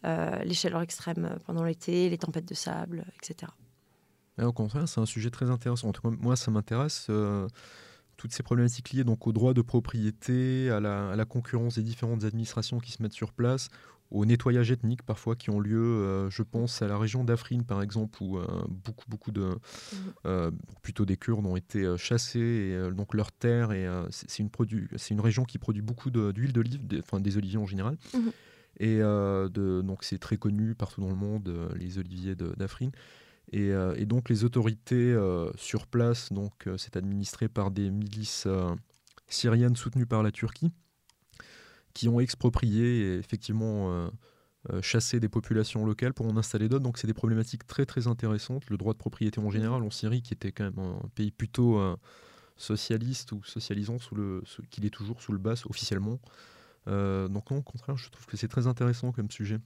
les 0.04 0.54
chaleurs 0.54 0.82
extrêmes 0.82 1.38
pendant 1.46 1.64
l'été, 1.64 2.10
les 2.10 2.18
tempêtes 2.18 2.48
de 2.48 2.56
sable, 2.56 3.06
etc. 3.18 3.52
au 4.42 4.54
contraire, 4.54 4.88
c'est 4.88 5.02
un 5.02 5.06
sujet 5.06 5.30
très 5.30 5.50
intéressant. 5.50 5.90
En 5.90 5.92
tout 5.92 6.02
cas, 6.02 6.10
moi, 6.20 6.36
ça 6.36 6.52
m'intéresse 6.52 7.10
toutes 8.18 8.34
ces 8.34 8.44
problématiques 8.44 8.92
liées 8.92 9.04
donc 9.04 9.28
au 9.28 9.34
droit 9.34 9.54
de 9.54 9.62
propriété, 9.62 10.70
à 10.70 10.80
la, 10.80 11.26
concurrence 11.26 11.76
des 11.76 11.84
différentes 11.84 12.24
administrations 12.24 12.80
qui 12.80 12.92
se 12.92 13.02
mettent 13.02 13.14
sur 13.14 13.34
place, 13.34 13.70
au 14.12 14.26
nettoyage 14.26 14.72
ethnique 14.72 15.02
parfois 15.02 15.36
qui 15.36 15.50
ont 15.50 15.60
lieu, 15.60 15.82
euh, 15.82 16.30
je 16.30 16.44
pense 16.44 16.82
à 16.82 16.88
la 16.88 16.98
région 16.98 17.24
d'Afrine 17.24 17.64
par 17.64 17.82
exemple, 17.82 18.22
où 18.22 18.38
euh, 18.38 18.46
beaucoup, 18.70 19.06
beaucoup 19.08 19.32
de, 19.32 19.46
mmh. 19.46 19.96
euh, 20.28 20.52
plutôt 20.84 21.06
des 21.06 21.18
Kurdes 21.18 21.46
ont 21.46 21.56
été 21.56 21.98
chassés, 21.98 22.40
et 22.40 22.92
donc 22.92 23.14
leur 23.14 23.32
terre, 23.32 23.72
et 23.72 23.88
c'est 24.12 24.40
une, 24.40 24.50
une 25.12 25.22
région 25.22 25.44
qui 25.44 25.58
produit 25.58 25.82
beaucoup 25.82 26.12
d'huile 26.12 26.54
d'olive, 26.54 26.82
enfin 27.00 27.20
des 27.20 27.38
oliviers 27.38 27.58
en 27.58 27.68
général. 27.68 27.98
Mmh. 28.14 28.20
Et 28.82 28.98
de, 28.98 29.82
donc 29.82 30.04
c'est 30.04 30.20
très 30.20 30.38
connu 30.38 30.76
partout 30.76 31.00
dans 31.02 31.10
le 31.10 31.16
monde, 31.16 31.52
les 31.76 31.98
oliviers 31.98 32.36
d'Afrine. 32.36 32.92
Euh, 33.56 33.96
et, 33.98 34.06
donc 34.06 34.30
les 34.30 34.44
autorités 34.44 35.14
euh, 35.14 35.52
sur 35.56 35.88
place, 35.88 36.32
donc 36.32 36.68
euh, 36.68 36.78
c'est 36.78 36.98
administré 36.98 37.48
par 37.48 37.72
des 37.72 37.90
milices 37.90 38.48
syriennes 39.28 39.76
soutenues 39.76 40.06
par 40.06 40.24
la 40.24 40.32
Turquie, 40.32 40.72
qui 41.94 42.10
ont 42.10 42.20
exproprié 42.20 43.00
et 43.00 43.18
effectivement 43.18 44.12
chassé 44.82 45.20
des 45.20 45.30
populations 45.30 45.86
locales 45.86 46.14
pour 46.14 46.28
en 46.28 46.38
installer 46.38 46.68
d'autres. 46.68 46.84
Donc 46.84 46.98
c'est 46.98 47.08
des 47.08 47.14
problématiques 47.14 47.66
très 47.66 47.86
très 47.86 48.08
intéressantes. 48.08 48.70
Le 48.70 48.78
droit 48.78 48.94
de 48.94 48.98
propriété 48.98 49.40
en 49.40 49.50
général 49.50 49.82
en 49.82 49.90
Syrie, 49.90 50.22
qui 50.22 50.34
était 50.34 50.52
quand 50.52 50.66
même 50.66 50.80
un 50.80 51.08
pays 51.16 51.32
plutôt 51.32 51.80
socialiste 52.58 53.32
ou 53.32 53.44
socialisant, 53.44 53.98
qu'il 54.70 54.86
est 54.86 54.90
toujours 54.90 55.22
sous 55.22 55.32
le 55.32 55.38
bas 55.38 55.56
officiellement. 55.70 56.20
Donc 56.88 57.52
non, 57.52 57.58
au 57.58 57.62
contraire, 57.62 57.98
je 57.98 58.10
trouve 58.10 58.26
que 58.26 58.38
c'est 58.38 58.48
très 58.48 58.68
intéressant 58.68 59.12
comme 59.12 59.32
sujet 59.32 59.60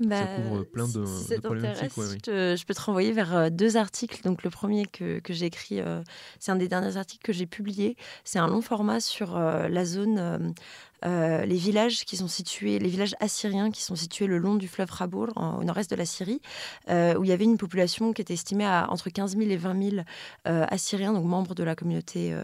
ça 0.00 0.08
bah, 0.08 0.26
couvre 0.36 0.64
plein 0.64 0.88
de, 0.88 1.04
si 1.06 1.38
problématiques. 1.38 1.92
je, 2.26 2.64
peux 2.64 2.74
te 2.74 2.80
renvoyer 2.80 3.12
vers 3.12 3.36
euh, 3.36 3.50
deux 3.50 3.76
articles. 3.76 4.22
Donc, 4.24 4.42
le 4.42 4.50
premier 4.50 4.86
que, 4.86 5.20
que 5.20 5.32
j'ai 5.32 5.46
écrit, 5.46 5.80
euh, 5.80 6.02
c'est 6.40 6.50
un 6.50 6.56
des 6.56 6.68
derniers 6.68 6.96
articles 6.96 7.24
que 7.24 7.32
j'ai 7.32 7.46
publié. 7.46 7.96
C'est 8.24 8.40
un 8.40 8.48
long 8.48 8.60
format 8.60 8.98
sur 8.98 9.36
euh, 9.36 9.68
la 9.68 9.84
zone, 9.84 10.54
les 11.02 11.56
villages 11.56 12.04
qui 12.04 12.16
sont 12.16 12.28
situés, 12.28 12.78
les 12.78 12.88
villages 12.88 13.14
assyriens 13.20 13.70
qui 13.70 13.82
sont 13.82 13.96
situés 13.96 14.26
le 14.26 14.38
long 14.38 14.54
du 14.54 14.68
fleuve 14.68 14.90
Rabour, 14.90 15.28
au 15.36 15.64
nord-est 15.64 15.90
de 15.90 15.96
la 15.96 16.06
Syrie, 16.06 16.40
où 16.88 17.24
il 17.24 17.28
y 17.28 17.32
avait 17.32 17.44
une 17.44 17.58
population 17.58 18.12
qui 18.12 18.22
était 18.22 18.34
estimée 18.34 18.64
à 18.64 18.86
entre 18.90 19.10
15 19.10 19.36
000 19.36 19.50
et 19.50 19.56
20 19.56 19.90
000 19.90 20.02
Assyriens, 20.44 21.12
donc 21.12 21.26
membres 21.26 21.54
de 21.54 21.62
la 21.62 21.74
communauté 21.74 22.34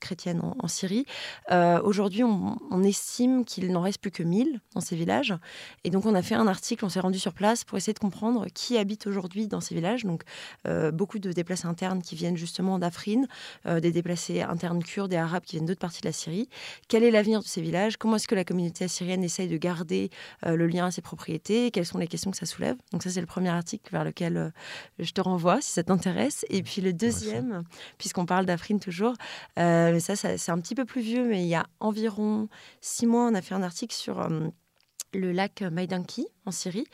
chrétienne 0.00 0.40
en, 0.42 0.68
Syrie. 0.68 1.04
Aujourd'hui, 1.50 2.24
on, 2.24 2.82
estime 2.82 3.44
qu'il 3.44 3.70
n'en 3.72 3.82
reste 3.82 4.00
plus 4.00 4.10
que 4.10 4.22
1000 4.22 4.60
dans 4.74 4.80
ces 4.80 4.96
villages. 4.96 5.34
Et 5.84 5.90
donc, 5.90 6.06
on 6.06 6.14
a 6.14 6.22
fait 6.22 6.34
un 6.34 6.46
article 6.46 6.78
on 6.82 6.88
s'est 6.88 7.00
rendu 7.00 7.18
sur 7.18 7.34
place 7.34 7.64
pour 7.64 7.76
essayer 7.76 7.92
de 7.92 7.98
comprendre 7.98 8.46
qui 8.54 8.78
habite 8.78 9.06
aujourd'hui 9.06 9.46
dans 9.46 9.60
ces 9.60 9.74
villages. 9.74 10.04
Donc, 10.04 10.22
euh, 10.66 10.90
beaucoup 10.90 11.18
de 11.18 11.32
déplacés 11.32 11.66
internes 11.66 12.00
qui 12.00 12.14
viennent 12.14 12.36
justement 12.36 12.78
d'Afrine, 12.78 13.28
euh, 13.66 13.78
des 13.80 13.92
déplacés 13.92 14.40
internes 14.40 14.82
kurdes 14.82 15.12
et 15.12 15.16
arabes 15.16 15.44
qui 15.44 15.56
viennent 15.56 15.66
d'autres 15.66 15.80
parties 15.80 16.00
de 16.00 16.06
la 16.06 16.12
Syrie. 16.12 16.48
Quel 16.88 17.04
est 17.04 17.10
l'avenir 17.10 17.40
de 17.40 17.46
ces 17.46 17.60
villages? 17.60 17.97
Comment 17.98 18.16
est-ce 18.16 18.28
que 18.28 18.34
la 18.34 18.44
communauté 18.44 18.84
assyrienne 18.84 19.24
essaye 19.24 19.48
de 19.48 19.56
garder 19.56 20.10
euh, 20.46 20.56
le 20.56 20.66
lien 20.66 20.86
à 20.86 20.90
ses 20.90 21.02
propriétés 21.02 21.70
Quelles 21.70 21.86
sont 21.86 21.98
les 21.98 22.06
questions 22.06 22.30
que 22.30 22.36
ça 22.36 22.46
soulève. 22.46 22.76
Donc, 22.92 23.02
ça, 23.02 23.10
c'est 23.10 23.20
le 23.20 23.26
premier 23.26 23.50
article 23.50 23.90
vers 23.92 24.04
lequel 24.04 24.52
je 24.98 25.12
te 25.12 25.20
renvoie 25.20 25.60
si 25.60 25.72
ça 25.72 25.82
t'intéresse. 25.82 26.44
Et 26.48 26.62
puis, 26.62 26.80
le 26.80 26.92
deuxième, 26.92 27.64
puisqu'on 27.98 28.26
parle 28.26 28.46
d'Afrine 28.46 28.80
toujours, 28.80 29.14
ça, 29.56 29.98
ça 30.00 30.38
c'est 30.38 30.52
un 30.52 30.60
petit 30.60 30.74
peu 30.74 30.84
plus 30.84 31.00
vieux, 31.00 31.26
mais 31.26 31.42
il 31.42 31.48
y 31.48 31.54
a 31.54 31.66
environ 31.80 32.48
six 32.80 33.06
mois, 33.06 33.28
on 33.28 33.34
a 33.34 33.42
fait 33.42 33.54
un 33.54 33.62
article 33.62 33.94
sur 33.94 34.28
le 35.14 35.32
lac 35.32 35.62
Maïdanki 35.62 36.26
en 36.48 36.50
Syrie, 36.50 36.86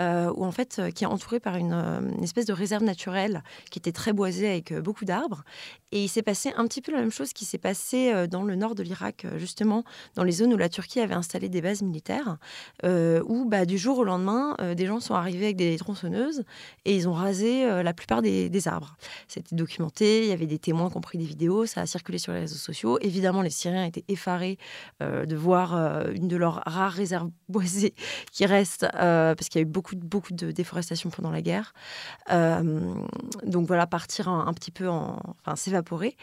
euh, 0.00 0.32
où 0.34 0.44
en 0.44 0.52
fait, 0.52 0.78
euh, 0.78 0.90
qui 0.90 1.04
est 1.04 1.06
entouré 1.06 1.40
par 1.40 1.56
une, 1.56 1.72
euh, 1.72 2.22
espèce 2.22 2.46
de 2.46 2.52
réserve 2.52 2.84
naturelle 2.84 3.42
qui 3.70 3.78
était 3.78 3.92
très 3.92 4.12
boisée 4.12 4.48
avec 4.48 4.72
beaucoup 4.72 5.04
d'arbres. 5.04 5.44
Et 5.92 6.04
il 6.04 6.08
s'est 6.08 6.22
passé 6.22 6.52
un 6.56 6.66
petit 6.66 6.80
peu 6.80 6.92
la 6.92 7.00
même 7.00 7.10
chose 7.10 7.32
qui 7.32 7.44
s'est 7.44 7.58
passé 7.58 8.28
dans 8.28 8.44
le 8.44 8.54
nord 8.54 8.76
de 8.76 8.84
l'Irak, 8.84 9.26
justement, 9.38 9.82
dans 10.14 10.22
les 10.22 10.30
zones 10.30 10.54
où 10.54 10.56
la 10.56 10.68
Turquie 10.68 11.00
avait 11.00 11.14
installé 11.14 11.48
des 11.48 11.60
bases 11.60 11.82
militaires, 11.82 12.38
où 12.84 13.44
bah, 13.44 13.66
du 13.66 13.76
jour 13.76 13.98
au 13.98 14.04
lendemain, 14.04 14.56
des 14.76 14.86
gens 14.86 15.00
sont 15.00 15.14
arrivés 15.14 15.46
avec 15.46 15.56
des 15.56 15.76
tronçonneuses 15.76 16.44
et 16.84 16.94
ils 16.94 17.08
ont 17.08 17.12
rasé 17.12 17.82
la 17.82 17.92
plupart 17.92 18.22
des, 18.22 18.48
des 18.48 18.68
arbres. 18.68 18.96
C'était 19.26 19.56
documenté, 19.56 20.22
il 20.22 20.28
y 20.28 20.32
avait 20.32 20.46
des 20.46 20.60
témoins 20.60 20.90
qui 20.90 20.96
ont 20.96 21.00
pris 21.00 21.18
des 21.18 21.24
vidéos, 21.24 21.66
ça 21.66 21.80
a 21.80 21.86
circulé 21.86 22.18
sur 22.18 22.32
les 22.32 22.40
réseaux 22.40 22.54
sociaux. 22.54 22.98
Évidemment, 23.00 23.42
les 23.42 23.50
Syriens 23.50 23.84
étaient 23.84 24.04
effarés 24.06 24.58
de 25.00 25.34
voir 25.34 25.74
une 26.14 26.28
de 26.28 26.36
leurs 26.36 26.62
rares 26.66 26.92
réserves 26.92 27.30
boisées 27.48 27.94
qui 28.30 28.46
reste 28.46 28.86
euh, 29.00 29.34
parce 29.34 29.48
qu'il 29.48 29.60
y 29.60 29.64
a 29.64 29.66
eu 29.66 29.70
beaucoup, 29.70 29.96
beaucoup 29.96 30.32
de 30.32 30.50
déforestation 30.50 31.10
pendant 31.10 31.30
la 31.30 31.42
guerre. 31.42 31.72
Euh, 32.30 32.94
donc 33.44 33.66
voilà, 33.66 33.86
partir 33.86 34.28
un, 34.28 34.52
petit 34.52 34.70
peu, 34.70 34.88
en, 34.88 35.18
enfin 35.40 35.56
s'évaporer. 35.56 36.16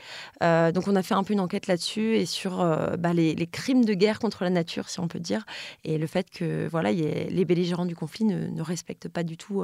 Euh, 0.43 0.71
donc 0.71 0.87
on 0.87 0.95
a 0.95 1.03
fait 1.03 1.13
un 1.13 1.23
peu 1.23 1.33
une 1.33 1.39
enquête 1.39 1.67
là-dessus 1.67 2.15
et 2.15 2.25
sur 2.25 2.57
bah, 2.97 3.13
les, 3.13 3.35
crimes 3.47 3.85
de 3.85 3.93
guerre 3.93 4.19
contre 4.19 4.43
la 4.43 4.49
nature, 4.49 4.89
si 4.89 4.99
on 4.99 5.07
peut 5.07 5.19
dire, 5.19 5.45
et 5.83 5.97
le 5.97 6.07
fait 6.07 6.29
que 6.29 6.67
voilà, 6.67 6.91
les 6.91 7.45
belligérants 7.45 7.85
du 7.85 7.95
conflit 7.95 8.25
ne, 8.25 8.61
respectent 8.61 9.09
pas 9.09 9.23
du 9.23 9.37
tout 9.37 9.63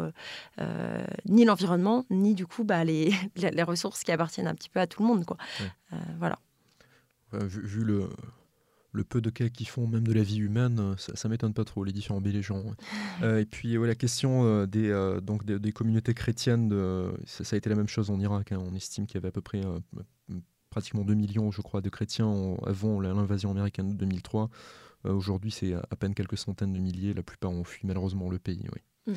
ni 1.25 1.45
l'environnement, 1.45 2.05
ni 2.09 2.33
du 2.33 2.45
coup 2.47 2.63
bah, 2.63 2.83
les, 2.85 3.13
les, 3.35 3.63
ressources 3.63 4.03
qui 4.03 4.11
appartiennent 4.11 4.47
un 4.47 4.55
petit 4.55 4.69
peu 4.69 4.79
à 4.79 4.87
tout 4.87 5.01
le 5.01 5.07
monde. 5.07 5.25
Quoi. 5.25 5.37
voilà. 6.17 6.39
vu 7.31 7.83
le 7.83 8.09
le 8.93 9.03
peu 9.03 9.21
de 9.21 9.29
cas 9.29 9.49
qui 9.49 9.65
font 9.65 9.87
même 9.87 10.07
de 10.07 10.13
la 10.13 10.23
vie 10.23 10.37
humaine, 10.37 10.79
euh, 10.79 10.97
ça, 10.97 11.15
ça 11.15 11.27
m'étonne 11.27 11.53
pas 11.53 11.65
trop, 11.65 11.83
les 11.83 11.91
différents 11.91 12.21
belligérants. 12.21 12.73
euh, 13.23 13.39
et 13.39 13.45
puis 13.45 13.73
la 13.75 13.95
question 13.95 14.45
euh, 14.45 14.65
des, 14.67 14.89
euh, 14.89 15.19
donc 15.19 15.43
des, 15.45 15.71
communautés 15.71 16.13
chrétiennes, 16.13 16.69
de, 16.69 17.11
ça, 17.25 17.55
a 17.55 17.57
été 17.57 17.69
la 17.69 17.75
même 17.75 17.87
chose 17.87 18.11
en 18.11 18.19
Irak. 18.19 18.51
Hein. 18.51 18.61
On 18.63 18.75
estime 18.75 19.07
qu'il 19.07 19.15
y 19.15 19.17
avait 19.17 19.29
à 19.29 19.31
peu 19.31 19.41
près 19.41 19.61
pratiquement 20.69 21.03
2 21.03 21.13
millions, 21.15 21.51
je 21.51 21.61
crois, 21.61 21.81
de 21.81 21.89
chrétiens 21.89 22.55
avant 22.65 23.01
l'invasion 23.01 23.51
américaine 23.51 23.89
de 23.89 23.95
2003. 23.95 24.49
Aujourd'hui, 25.05 25.51
c'est 25.51 25.73
à 25.73 25.95
peine 25.97 26.13
quelques 26.13 26.37
centaines 26.37 26.71
de 26.71 26.79
milliers. 26.79 27.13
La 27.13 27.23
plupart 27.23 27.51
ont 27.51 27.63
fui 27.63 27.85
malheureusement 27.85 28.29
le 28.29 28.39
pays. 28.39 28.65
Oui. 28.73 29.13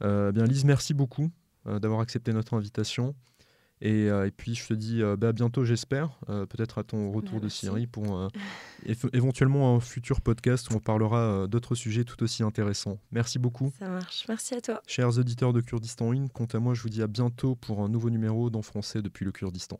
Mm. 0.00 0.30
bien, 0.32 0.44
Lise, 0.44 0.64
merci 0.64 0.94
beaucoup 0.94 1.30
d'avoir 1.66 2.00
accepté 2.00 2.32
notre 2.32 2.54
invitation. 2.54 3.14
Euh, 3.82 4.26
et, 4.26 4.30
puis 4.30 4.54
je 4.54 4.66
te 4.66 4.74
dis 4.74 5.02
euh, 5.02 5.16
bah, 5.16 5.28
à 5.28 5.32
bientôt, 5.32 5.64
j'espère, 5.64 6.10
euh, 6.28 6.46
peut-être 6.46 6.78
à 6.78 6.84
ton 6.84 7.10
retour 7.10 7.40
de 7.40 7.48
Syrie 7.48 7.86
pour 7.86 8.30
éventuellement 9.12 9.76
un 9.76 9.80
futur 9.80 10.20
podcast 10.20 10.70
où 10.70 10.74
on 10.74 10.80
parlera 10.80 11.46
d'autres 11.46 11.74
sujets 11.74 12.04
tout 12.04 12.22
aussi 12.22 12.42
intéressants. 12.42 12.98
Merci 13.10 13.38
beaucoup. 13.38 13.72
Ça 13.78 13.88
marche, 13.88 14.24
merci 14.28 14.54
à 14.54 14.60
toi. 14.60 14.82
Chers 14.86 15.18
auditeurs 15.18 15.52
de 15.52 15.60
Kurdistan 15.60 16.12
In, 16.12 16.28
quant 16.28 16.46
à 16.46 16.58
moi, 16.58 16.74
je 16.74 16.82
vous 16.82 16.88
dis 16.88 17.02
à 17.02 17.06
bientôt 17.06 17.54
pour 17.54 17.80
un 17.80 17.88
nouveau 17.88 18.10
numéro 18.10 18.50
d'En 18.50 18.62
français 18.62 19.02
depuis 19.02 19.24
le 19.24 19.32
Kurdistan. 19.32 19.78